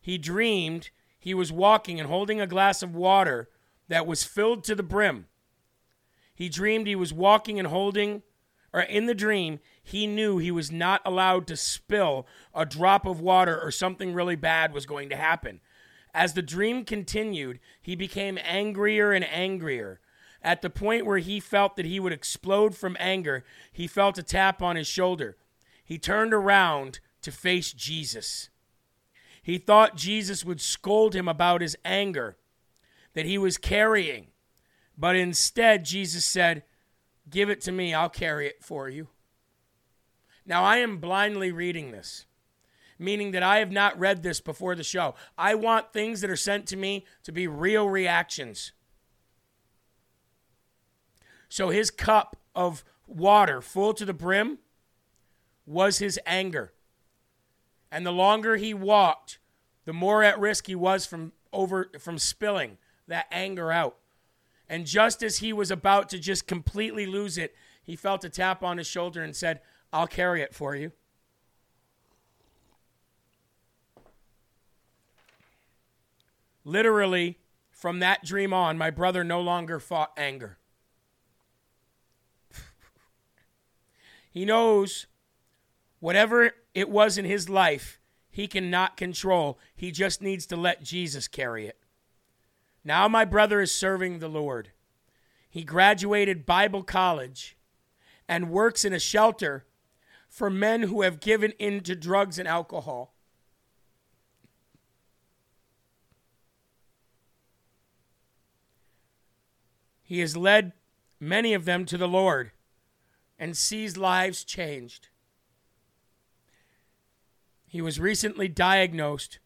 [0.00, 3.48] He dreamed he was walking and holding a glass of water
[3.88, 5.26] that was filled to the brim.
[6.34, 8.22] He dreamed he was walking and holding,
[8.72, 13.20] or in the dream, he knew he was not allowed to spill a drop of
[13.20, 15.60] water or something really bad was going to happen.
[16.14, 20.00] As the dream continued, he became angrier and angrier.
[20.46, 24.22] At the point where he felt that he would explode from anger, he felt a
[24.22, 25.36] tap on his shoulder.
[25.84, 28.48] He turned around to face Jesus.
[29.42, 32.36] He thought Jesus would scold him about his anger
[33.14, 34.28] that he was carrying.
[34.96, 36.62] But instead, Jesus said,
[37.28, 39.08] Give it to me, I'll carry it for you.
[40.46, 42.24] Now, I am blindly reading this,
[43.00, 45.16] meaning that I have not read this before the show.
[45.36, 48.70] I want things that are sent to me to be real reactions.
[51.48, 54.58] So his cup of water full to the brim
[55.64, 56.72] was his anger.
[57.90, 59.38] And the longer he walked,
[59.84, 63.96] the more at risk he was from over from spilling that anger out.
[64.68, 68.64] And just as he was about to just completely lose it, he felt a tap
[68.64, 69.60] on his shoulder and said,
[69.92, 70.90] I'll carry it for you.
[76.64, 77.38] Literally,
[77.76, 80.56] From that dream on, my brother no longer fought anger.
[84.36, 85.06] He knows
[85.98, 89.58] whatever it was in his life, he cannot control.
[89.74, 91.78] He just needs to let Jesus carry it.
[92.84, 94.72] Now, my brother is serving the Lord.
[95.48, 97.56] He graduated Bible college
[98.28, 99.64] and works in a shelter
[100.28, 103.14] for men who have given in to drugs and alcohol.
[110.02, 110.74] He has led
[111.18, 112.50] many of them to the Lord
[113.38, 115.08] and sees lives changed.
[117.66, 119.38] He was recently diagnosed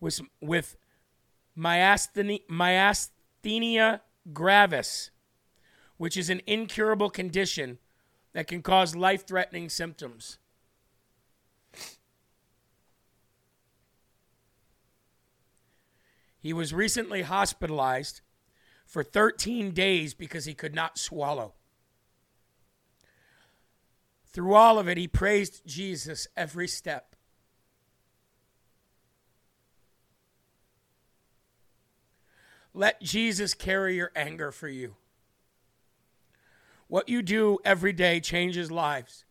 [0.00, 0.76] with, with
[1.56, 4.00] myasthenia, myasthenia
[4.32, 5.10] gravis,
[5.96, 7.78] which is an incurable condition
[8.32, 10.38] that can cause life threatening symptoms.
[16.38, 18.20] He was recently hospitalized
[18.84, 21.54] for 13 days because he could not swallow.
[24.32, 27.14] Through all of it, he praised Jesus every step.
[32.74, 34.96] Let Jesus carry your anger for you.
[36.88, 39.24] What you do every day changes lives.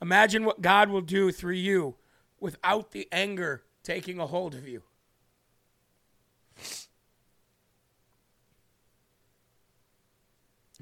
[0.00, 1.96] Imagine what God will do through you
[2.38, 4.82] without the anger taking a hold of you.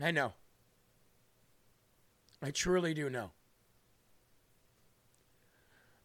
[0.03, 0.33] I know.
[2.43, 3.31] I truly do know.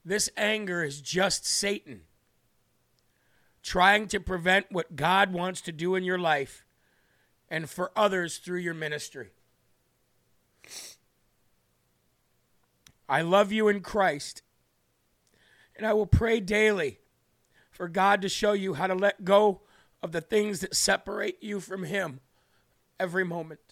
[0.05, 2.01] This anger is just Satan
[3.63, 6.65] trying to prevent what God wants to do in your life
[7.49, 9.31] and for others through your ministry.
[13.09, 14.41] I love you in Christ,
[15.75, 16.99] and I will pray daily
[17.71, 19.61] for God to show you how to let go
[20.01, 22.21] of the things that separate you from Him
[22.99, 23.66] every moment.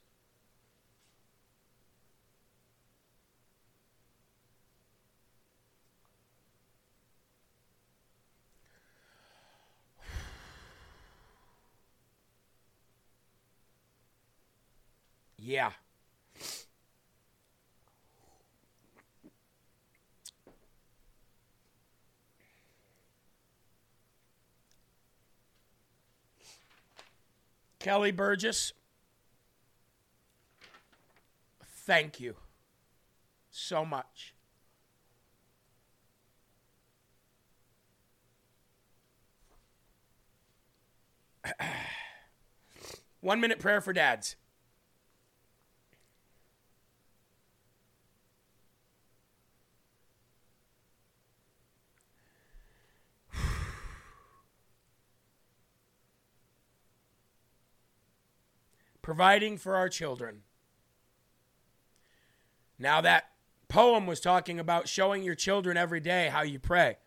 [15.46, 15.70] Yeah.
[27.78, 28.74] Kelly Burgess,
[31.64, 32.36] thank you
[33.52, 34.34] so much.
[43.22, 44.36] One minute prayer for dads.
[59.06, 60.42] Providing for our children.
[62.80, 63.30] Now, that
[63.68, 66.98] poem was talking about showing your children every day how you pray.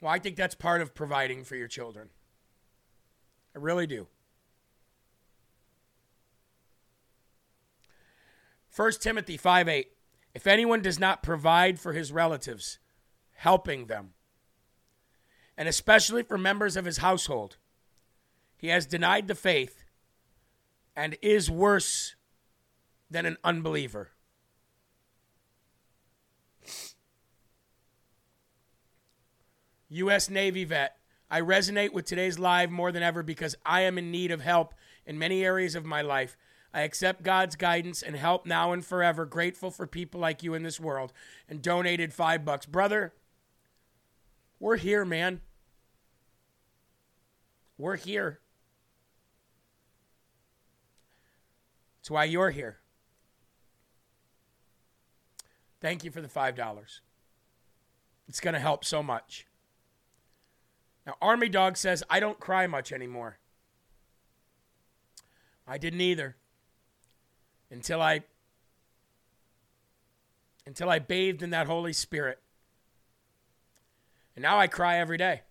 [0.00, 2.08] Well, I think that's part of providing for your children.
[3.54, 4.08] I really do.
[8.74, 9.92] 1 Timothy 5 8.
[10.34, 12.80] If anyone does not provide for his relatives,
[13.34, 14.14] helping them,
[15.56, 17.56] and especially for members of his household,
[18.56, 19.79] he has denied the faith
[21.00, 22.14] and is worse
[23.10, 24.10] than an unbeliever.
[29.88, 30.28] U.S.
[30.28, 30.98] Navy vet,
[31.30, 34.74] I resonate with today's live more than ever because I am in need of help
[35.06, 36.36] in many areas of my life.
[36.74, 39.24] I accept God's guidance and help now and forever.
[39.24, 41.14] Grateful for people like you in this world
[41.48, 42.66] and donated five bucks.
[42.66, 43.14] Brother,
[44.58, 45.40] we're here, man.
[47.78, 48.40] We're here.
[52.00, 52.78] It's why you're here.
[55.80, 57.00] Thank you for the $5.
[58.28, 59.46] It's going to help so much.
[61.06, 63.38] Now, Army Dog says, I don't cry much anymore.
[65.66, 66.36] I didn't either
[67.70, 68.22] until I
[70.66, 72.40] until I bathed in that Holy Spirit.
[74.36, 75.42] And now I cry every day.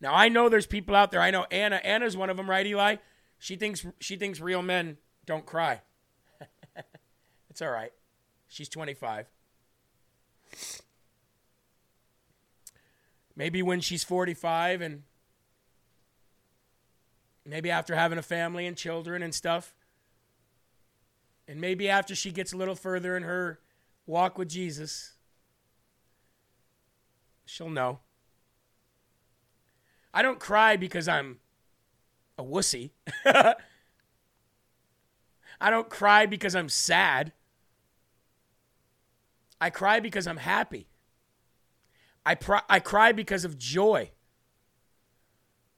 [0.00, 1.20] Now I know there's people out there.
[1.20, 1.76] I know Anna.
[1.76, 2.96] Anna's one of them, right, Eli?
[3.38, 5.80] She thinks she thinks real men don't cry.
[7.50, 7.92] it's all right.
[8.48, 9.26] She's 25.
[13.34, 15.02] Maybe when she's 45 and
[17.46, 19.74] maybe after having a family and children and stuff.
[21.48, 23.58] And maybe after she gets a little further in her
[24.06, 25.14] walk with Jesus,
[27.44, 28.00] she'll know.
[30.14, 31.38] I don't cry because I'm
[32.38, 32.90] a wussy.
[35.62, 37.32] I don't cry because I'm sad.
[39.60, 40.88] I cry because I'm happy.
[42.26, 42.36] I,
[42.68, 44.10] I cry because of joy.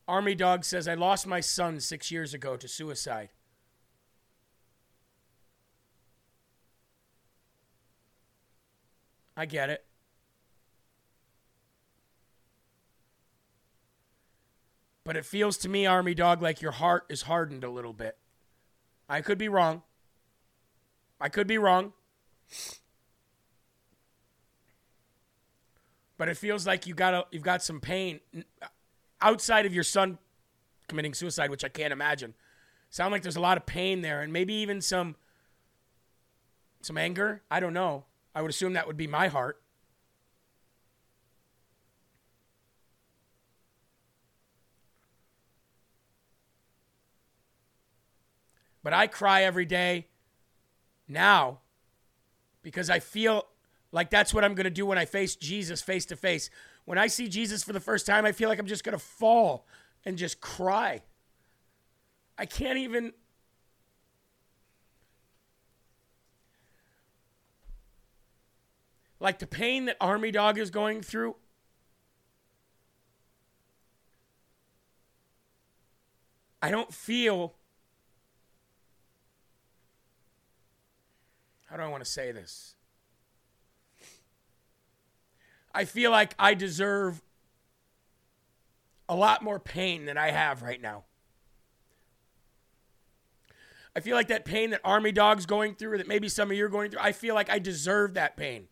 [0.08, 3.28] Army Dog says, I lost my son six years ago to suicide.
[9.36, 9.84] I get it.
[15.04, 18.16] But it feels to me, Army Dog, like your heart is hardened a little bit.
[19.08, 19.82] I could be wrong.
[21.20, 21.92] I could be wrong.
[26.16, 28.20] But it feels like you got a, you've got some pain
[29.20, 30.18] outside of your son
[30.88, 32.34] committing suicide, which I can't imagine.
[32.90, 35.16] Sound like there's a lot of pain there, and maybe even some
[36.82, 37.42] some anger.
[37.50, 38.04] I don't know.
[38.34, 39.60] I would assume that would be my heart.
[48.84, 50.06] But I cry every day
[51.08, 51.60] now
[52.62, 53.46] because I feel
[53.90, 56.50] like that's what I'm going to do when I face Jesus face to face.
[56.84, 59.02] When I see Jesus for the first time, I feel like I'm just going to
[59.02, 59.66] fall
[60.04, 61.00] and just cry.
[62.36, 63.14] I can't even.
[69.18, 71.36] Like the pain that Army Dog is going through.
[76.60, 77.54] I don't feel
[81.74, 82.76] how do I want to say this?
[85.74, 87.20] I feel like I deserve
[89.08, 91.02] a lot more pain than I have right now.
[93.96, 96.64] I feel like that pain that Army Dog's going through, that maybe some of you
[96.64, 98.68] are going through, I feel like I deserve that pain.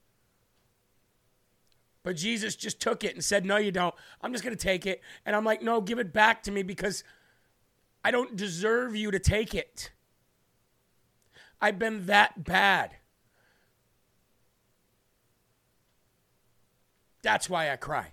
[2.05, 3.97] But Jesus just took it and said, No, you don't.
[4.21, 5.01] I'm just going to take it.
[5.27, 7.03] And I'm like, No, give it back to me because
[8.05, 9.91] I don't deserve you to take it.
[11.63, 12.97] I've been that bad.
[17.23, 18.09] That's why I cry.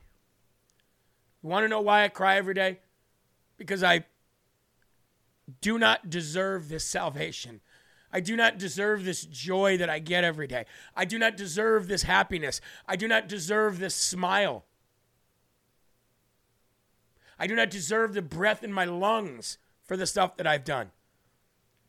[1.42, 2.80] You want to know why I cry every day?
[3.58, 4.06] Because I
[5.62, 7.62] do not deserve this salvation.
[8.14, 10.66] I do not deserve this joy that I get every day.
[10.96, 12.62] I do not deserve this happiness.
[12.88, 14.66] I do not deserve this smile.
[17.40, 20.92] I do not deserve the breath in my lungs for the stuff that I've done.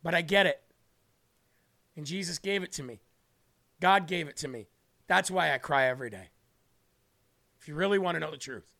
[0.03, 0.63] But I get it.
[2.01, 3.03] And Jesus gave it to me.
[3.79, 4.69] God gave it to me.
[5.07, 6.31] That's why I cry every day.
[7.61, 8.73] If you really want to know the truth.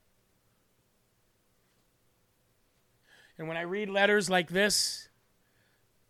[3.37, 5.11] And when I read letters like this,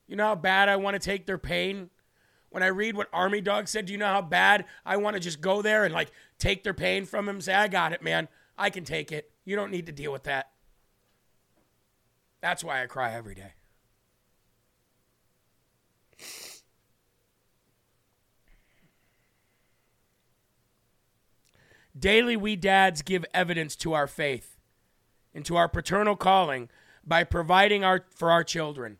[0.06, 1.90] you know how bad I want to take their pain?
[2.50, 5.20] When I read what Army Dog said, do you know how bad I want to
[5.20, 7.40] just go there and like take their pain from them?
[7.40, 8.28] Say, I got it, man.
[8.56, 9.32] I can take it.
[9.44, 10.52] You don't need to deal with that.
[12.40, 13.54] That's why I cry every day.
[21.98, 24.56] Daily, we dads give evidence to our faith
[25.34, 26.68] and to our paternal calling
[27.04, 28.98] by providing our, for our children.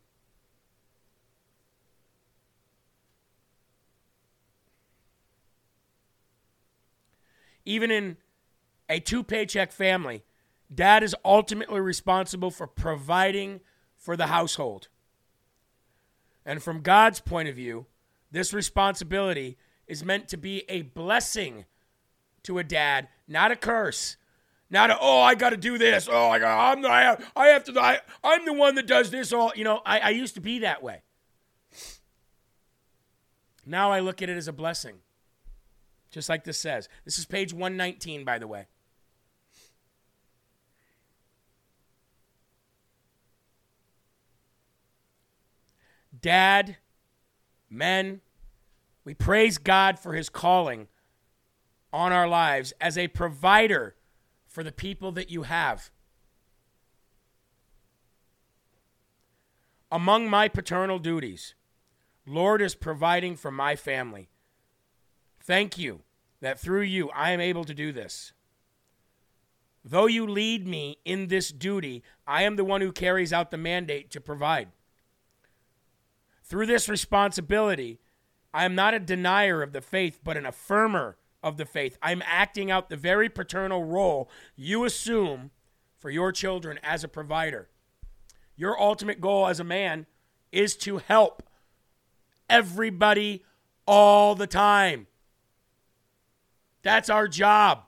[7.65, 8.17] Even in
[8.89, 10.25] a two paycheck family,
[10.75, 13.61] dad is ultimately responsible for providing
[13.97, 14.89] for the household.
[16.45, 17.87] And from God's point of view,
[18.33, 21.67] this responsibility is meant to be a blessing
[22.51, 24.17] to a dad, not a curse.
[24.73, 26.09] Not a, oh, I got to do this.
[26.11, 28.87] Oh, I got, I'm the, I have, I have to, I, I'm the one that
[28.87, 29.53] does this all.
[29.55, 31.03] You know, I, I used to be that way.
[33.65, 34.97] Now I look at it as a blessing.
[36.11, 36.89] Just like this says.
[37.05, 38.67] This is page 119, by the way.
[46.21, 46.77] Dad,
[47.69, 48.21] men,
[49.05, 50.89] we praise God for his calling
[51.93, 53.95] on our lives as a provider
[54.47, 55.91] for the people that you have.
[59.93, 61.55] Among my paternal duties,
[62.27, 64.29] Lord is providing for my family.
[65.41, 66.03] Thank you
[66.41, 68.33] that through you I am able to do this.
[69.85, 73.57] Though you lead me in this duty, I am the one who carries out the
[73.57, 74.69] mandate to provide.
[76.45, 77.99] Through this responsibility,
[78.53, 81.97] I am not a denier of the faith, but an affirmer of the faith.
[82.03, 85.51] I'm acting out the very paternal role you assume
[85.99, 87.69] for your children as a provider.
[88.57, 90.07] Your ultimate goal as a man
[90.53, 91.43] is to help
[92.49, 93.45] everybody
[93.87, 95.07] all the time.
[96.83, 97.85] That's our job.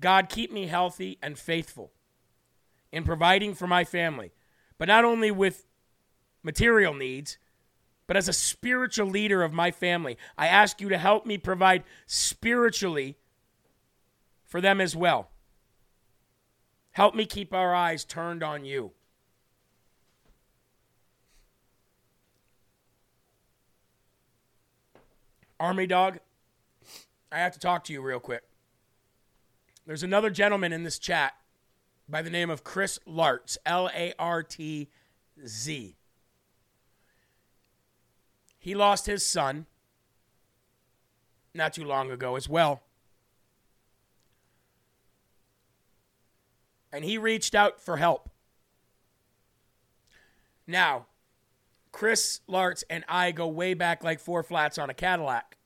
[0.00, 1.92] God, keep me healthy and faithful
[2.92, 4.32] in providing for my family,
[4.78, 5.66] but not only with
[6.42, 7.38] material needs,
[8.06, 10.18] but as a spiritual leader of my family.
[10.36, 13.16] I ask you to help me provide spiritually
[14.44, 15.30] for them as well.
[16.92, 18.90] Help me keep our eyes turned on you.
[25.60, 26.18] Army Dog,
[27.30, 28.42] I have to talk to you real quick.
[29.86, 31.34] There's another gentleman in this chat
[32.10, 34.88] by the name of Chris Lartz, L A R T
[35.46, 35.96] Z.
[38.58, 39.66] He lost his son
[41.54, 42.82] not too long ago as well.
[46.92, 48.28] And he reached out for help.
[50.66, 51.06] Now,
[51.92, 55.56] Chris Lartz and I go way back like four flats on a Cadillac.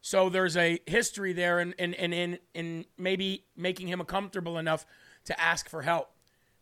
[0.00, 4.86] So there's a history there in, in, in, in, in maybe making him comfortable enough
[5.26, 6.10] to ask for help.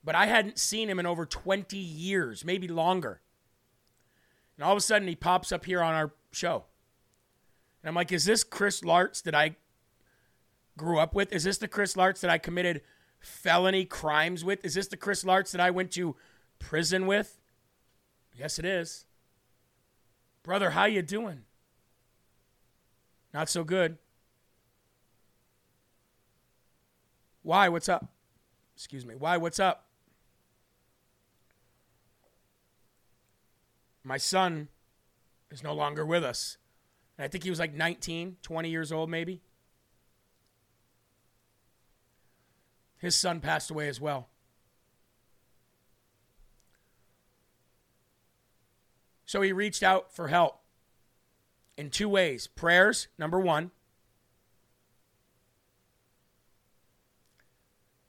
[0.02, 3.20] But I hadn't seen him in over 20 years, maybe longer.
[4.56, 6.64] And all of a sudden he pops up here on our show.
[7.82, 9.56] And I'm like, is this Chris Lartz that I
[10.76, 11.32] grew up with?
[11.32, 12.82] Is this the Chris Lartz that I committed
[13.20, 14.64] felony crimes with?
[14.64, 16.16] Is this the Chris Lartz that I went to
[16.58, 17.40] prison with?
[18.36, 19.06] Yes, it is.
[20.42, 21.42] Brother, how you doing?
[23.32, 23.98] Not so good.
[27.42, 27.68] Why?
[27.68, 28.13] What's up?
[28.74, 29.14] Excuse me.
[29.14, 29.36] Why?
[29.36, 29.86] What's up?
[34.02, 34.68] My son
[35.50, 36.58] is no longer with us.
[37.16, 39.40] And I think he was like 19, 20 years old, maybe.
[42.98, 44.28] His son passed away as well.
[49.26, 50.60] So he reached out for help
[51.76, 53.70] in two ways prayers, number one,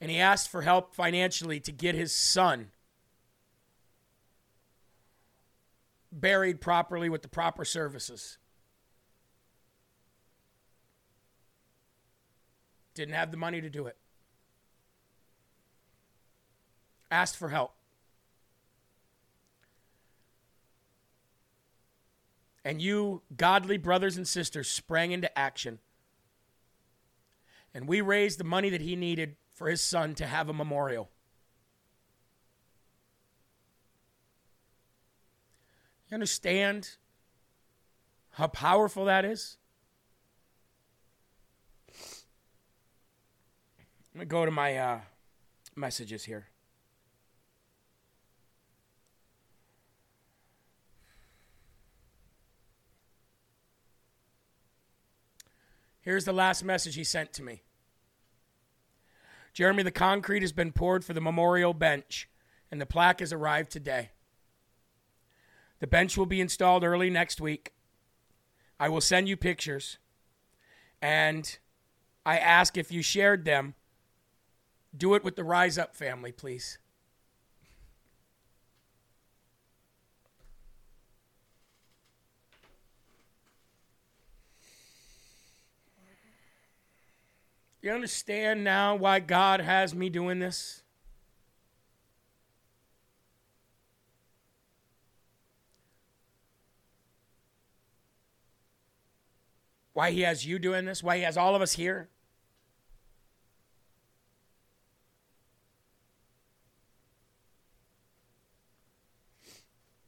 [0.05, 2.67] and he asked for help financially to get his son
[6.11, 8.37] buried properly with the proper services.
[12.93, 13.97] Didn't have the money to do it.
[17.09, 17.73] Asked for help.
[22.63, 25.79] And you, godly brothers and sisters, sprang into action.
[27.73, 31.09] And we raised the money that he needed for his son to have a memorial.
[36.09, 36.97] You understand
[38.31, 39.57] how powerful that is?
[44.13, 44.99] Let me go to my uh,
[45.75, 46.47] messages here.
[56.01, 57.64] Here's the last message he sent to me
[59.55, 62.29] Jeremy, the concrete has been poured for the memorial bench,
[62.69, 64.09] and the plaque has arrived today.
[65.79, 67.71] The bench will be installed early next week.
[68.81, 69.97] I will send you pictures.
[71.01, 71.57] And
[72.25, 73.75] I ask if you shared them,
[74.95, 76.77] do it with the Rise Up family, please.
[87.85, 90.81] You understand now why God has me doing this?
[99.93, 101.03] Why he has you doing this?
[101.03, 102.09] Why he has all of us here?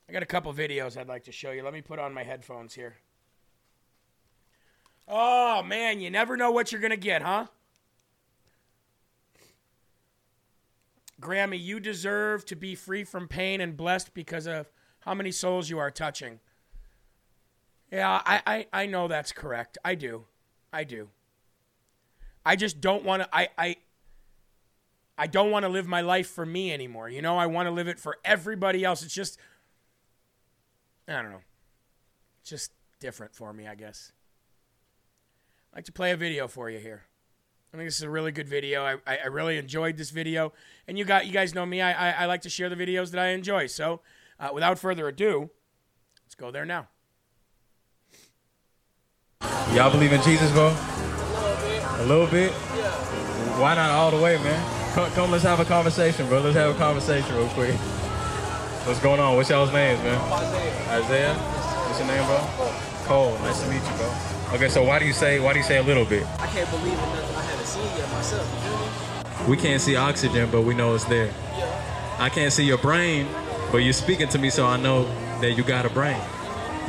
[0.10, 1.62] I got a couple videos I'd like to show you.
[1.62, 2.96] Let me put on my headphones here.
[5.08, 7.46] Oh, man, you never know what you're going to get, huh?
[11.22, 15.70] Grammy, you deserve to be free from pain and blessed because of how many souls
[15.70, 16.40] you are touching.
[17.92, 19.78] Yeah, I, I, I know that's correct.
[19.84, 20.26] I do.
[20.72, 21.10] I do.
[22.46, 23.76] I just don't want to I, I
[25.18, 27.10] I don't want to live my life for me anymore.
[27.10, 29.04] You know, I want to live it for everybody else.
[29.04, 29.38] It's just
[31.08, 31.42] I don't know.
[32.42, 34.12] It's just different for me, I guess.
[35.74, 37.04] I'd like to play a video for you here.
[37.74, 38.84] I think this is a really good video.
[38.84, 40.54] I, I, I, really enjoyed this video,
[40.88, 41.82] and you got you guys know me.
[41.82, 43.68] I, I, I like to share the videos that I enjoy.
[43.68, 44.00] So,
[44.40, 45.50] uh, without further ado,
[46.26, 46.88] let's go there now.
[49.74, 50.68] Y'all believe in Jesus, bro?
[50.68, 51.84] A little bit.
[51.84, 52.52] A little bit.
[52.52, 53.60] Yeah.
[53.60, 54.94] Why not all the way, man?
[54.94, 56.40] Come, come, let's have a conversation, bro.
[56.40, 57.76] Let's have a conversation real quick.
[58.88, 59.36] What's going on?
[59.36, 60.20] What's y'all's names, man?
[60.32, 61.04] Isaiah.
[61.04, 61.34] Isaiah.
[61.34, 62.40] What's your name, bro?
[63.04, 63.38] Cole.
[63.40, 64.56] Nice to meet you, bro.
[64.56, 66.26] Okay, so why do you say why do you say a little bit?
[66.40, 67.47] I can't believe in
[67.78, 69.44] nothing I yet myself.
[69.46, 69.50] You?
[69.50, 71.28] We can't see oxygen, but we know it's there.
[71.58, 72.16] Yeah.
[72.20, 73.28] I can't see your brain,
[73.72, 75.06] but you're speaking to me, so I know
[75.42, 76.20] that you got a brain.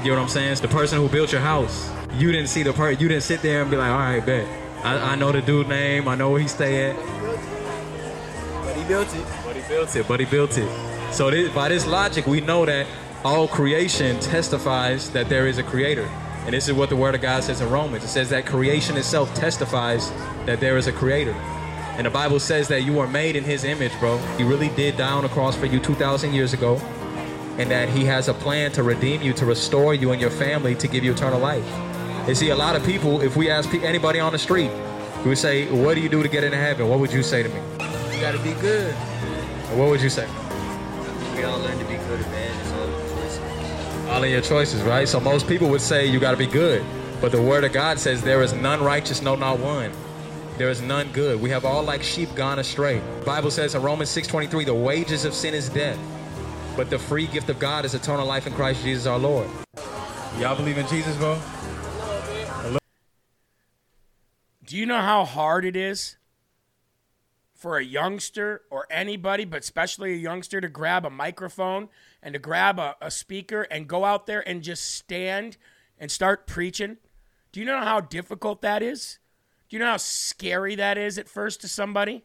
[0.02, 0.52] You know what I'm saying?
[0.52, 1.90] It's the person who built your house.
[2.14, 3.00] You didn't see the part.
[3.00, 4.46] You didn't sit there and be like, all right, bet.
[4.84, 6.08] I, I know the dude name.
[6.08, 6.96] I know where he stay at.
[8.64, 9.26] But he built it.
[9.44, 10.08] But he built it.
[10.08, 11.12] But he built it.
[11.12, 12.86] So this, by this logic, we know that
[13.24, 16.08] all creation testifies that there is a creator.
[16.44, 18.04] And this is what the Word of God says in Romans.
[18.04, 20.10] It says that creation itself testifies
[20.46, 21.32] that there is a creator.
[21.98, 24.18] And the Bible says that you were made in his image, bro.
[24.38, 26.76] He really did die on the cross for you 2,000 years ago.
[27.58, 30.74] And that he has a plan to redeem you, to restore you and your family,
[30.76, 31.66] to give you eternal life.
[32.28, 34.70] You see, a lot of people, if we ask anybody on the street,
[35.22, 36.88] we would say, What do you do to get into heaven?
[36.88, 37.60] What would you say to me?
[38.14, 38.94] You gotta be good.
[39.74, 40.28] What would you say?
[41.34, 42.67] We all learn to be good or
[44.08, 45.06] All in your choices, right?
[45.06, 46.84] So most people would say you got to be good.
[47.20, 49.92] But the word of God says there is none righteous, no, not one.
[50.56, 51.40] There is none good.
[51.40, 53.00] We have all like sheep gone astray.
[53.20, 55.98] The Bible says in Romans 6.23, the wages of sin is death.
[56.76, 59.48] But the free gift of God is eternal life in Christ Jesus our Lord.
[60.38, 61.40] Y'all believe in Jesus, bro?
[64.64, 66.17] Do you know how hard it is
[67.58, 71.88] for a youngster or anybody, but especially a youngster, to grab a microphone
[72.22, 75.56] and to grab a, a speaker and go out there and just stand
[75.98, 76.98] and start preaching?
[77.50, 79.18] Do you know how difficult that is?
[79.68, 82.24] Do you know how scary that is at first to somebody?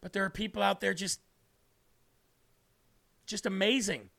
[0.00, 1.20] But there are people out there just
[3.24, 4.10] just amazing.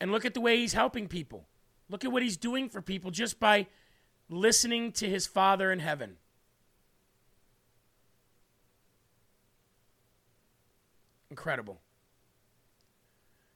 [0.00, 1.48] And look at the way he's helping people.
[1.88, 3.66] Look at what he's doing for people just by
[4.28, 6.16] listening to his Father in heaven.
[11.30, 11.80] Incredible.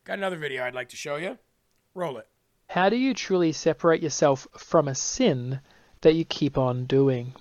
[0.04, 1.38] Got another video I'd like to show you.
[1.94, 2.26] Roll it.
[2.68, 5.60] How do you truly separate yourself from a sin
[6.00, 7.34] that you keep on doing?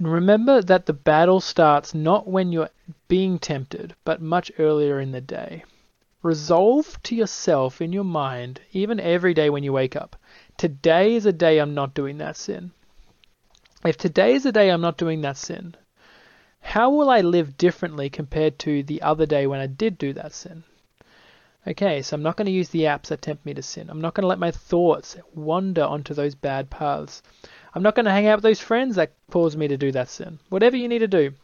[0.00, 2.70] Remember that the battle starts not when you're
[3.08, 5.64] being tempted, but much earlier in the day.
[6.22, 10.16] Resolve to yourself in your mind, even every day when you wake up,
[10.58, 12.72] today is a day I'm not doing that sin.
[13.84, 15.76] If today is a day I'm not doing that sin,
[16.60, 20.32] how will I live differently compared to the other day when I did do that
[20.32, 20.64] sin?
[21.66, 23.88] Okay, so I'm not going to use the apps that tempt me to sin.
[23.88, 27.22] I'm not going to let my thoughts wander onto those bad paths.
[27.74, 30.08] I'm not going to hang out with those friends that cause me to do that
[30.08, 30.40] sin.
[30.48, 31.34] Whatever you need to do,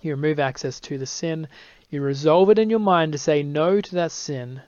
[0.00, 1.48] you remove access to the sin.
[1.90, 4.62] You resolve it in your mind to say no to that sin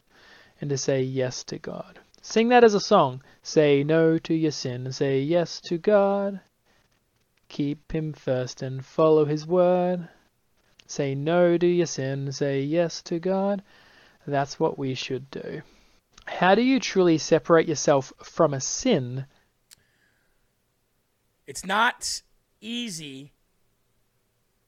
[0.60, 2.00] and to say yes to God.
[2.20, 3.22] Sing that as a song.
[3.42, 6.40] Say no to your sin and say yes to God.
[7.48, 10.08] Keep Him first and follow His word.
[10.86, 13.62] Say no to your sin and say yes to God.
[14.26, 15.62] That's what we should do.
[16.26, 19.26] How do you truly separate yourself from a sin?
[21.46, 22.22] It's not
[22.60, 23.32] easy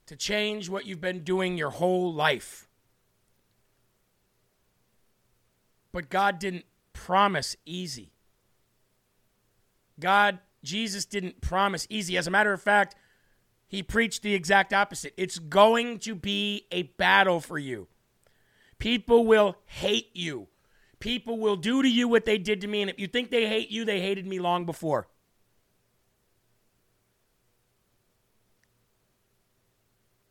[0.07, 2.67] to change what you've been doing your whole life.
[5.93, 8.13] But God didn't promise easy.
[9.99, 12.17] God, Jesus didn't promise easy.
[12.17, 12.95] As a matter of fact,
[13.67, 15.13] he preached the exact opposite.
[15.17, 17.87] It's going to be a battle for you.
[18.77, 20.47] People will hate you.
[20.99, 22.81] People will do to you what they did to me.
[22.81, 25.07] And if you think they hate you, they hated me long before.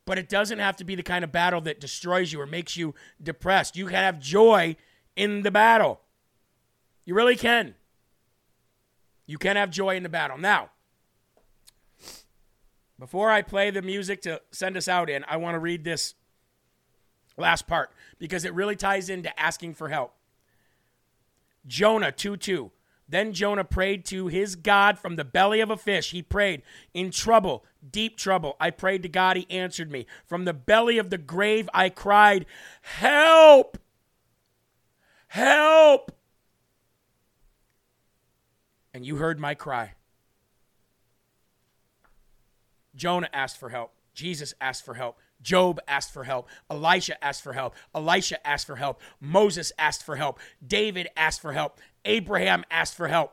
[0.04, 2.76] But it doesn't have to be the kind of battle that destroys you or makes
[2.76, 3.76] you depressed.
[3.76, 4.76] You can have joy
[5.16, 6.00] in the battle.
[7.04, 7.74] You really can.
[9.26, 10.38] You can have joy in the battle.
[10.38, 10.70] Now,
[12.98, 16.14] before I play the music to send us out in, I want to read this
[17.36, 20.14] last part because it really ties into asking for help.
[21.66, 22.70] Jonah 2 2.
[23.08, 26.12] Then Jonah prayed to his God from the belly of a fish.
[26.12, 26.62] He prayed,
[26.94, 28.56] In trouble, deep trouble.
[28.58, 29.36] I prayed to God.
[29.36, 30.06] He answered me.
[30.24, 32.46] From the belly of the grave, I cried,
[32.80, 33.76] Help!
[35.28, 36.12] Help!
[38.94, 39.94] And you heard my cry.
[42.94, 43.92] Jonah asked for help.
[44.14, 45.18] Jesus asked for help.
[45.40, 46.48] Job asked for help.
[46.70, 47.74] Elisha asked for help.
[47.94, 49.00] Elisha asked for help.
[49.20, 50.38] Moses asked for help.
[50.64, 51.80] David asked for help.
[52.04, 53.32] Abraham asked for help.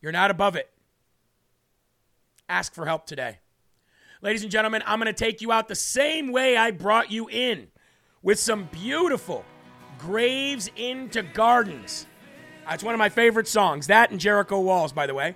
[0.00, 0.70] You're not above it.
[2.48, 3.38] Ask for help today.
[4.22, 7.28] Ladies and gentlemen, I'm going to take you out the same way I brought you
[7.28, 7.68] in
[8.22, 9.44] with some beautiful
[9.98, 12.06] Graves into Gardens.
[12.68, 13.86] That's one of my favorite songs.
[13.88, 15.34] That and Jericho Walls, by the way.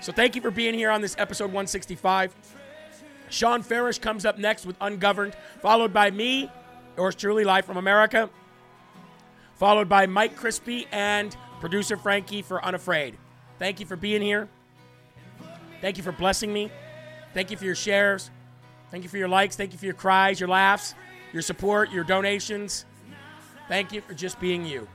[0.00, 2.34] So thank you for being here on this episode 165.
[3.30, 6.50] Sean Farish comes up next with Ungoverned, followed by me,
[6.96, 8.28] yours truly, live from America.
[9.54, 13.16] followed by Mike Crispi and producer Frankie for Unafraid.
[13.58, 14.48] Thank you for being here.
[15.80, 16.70] Thank you for blessing me.
[17.32, 18.30] Thank you for your shares.
[18.90, 19.56] Thank you for your likes.
[19.56, 20.94] Thank you for your cries, your laughs,
[21.32, 22.84] your support, your donations.
[23.68, 24.86] Thank you for just being you.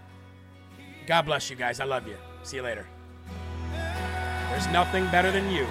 [1.08, 1.80] God bless you guys.
[1.80, 2.18] I love you.
[2.44, 2.88] See you later.
[4.50, 5.66] There's nothing better than you.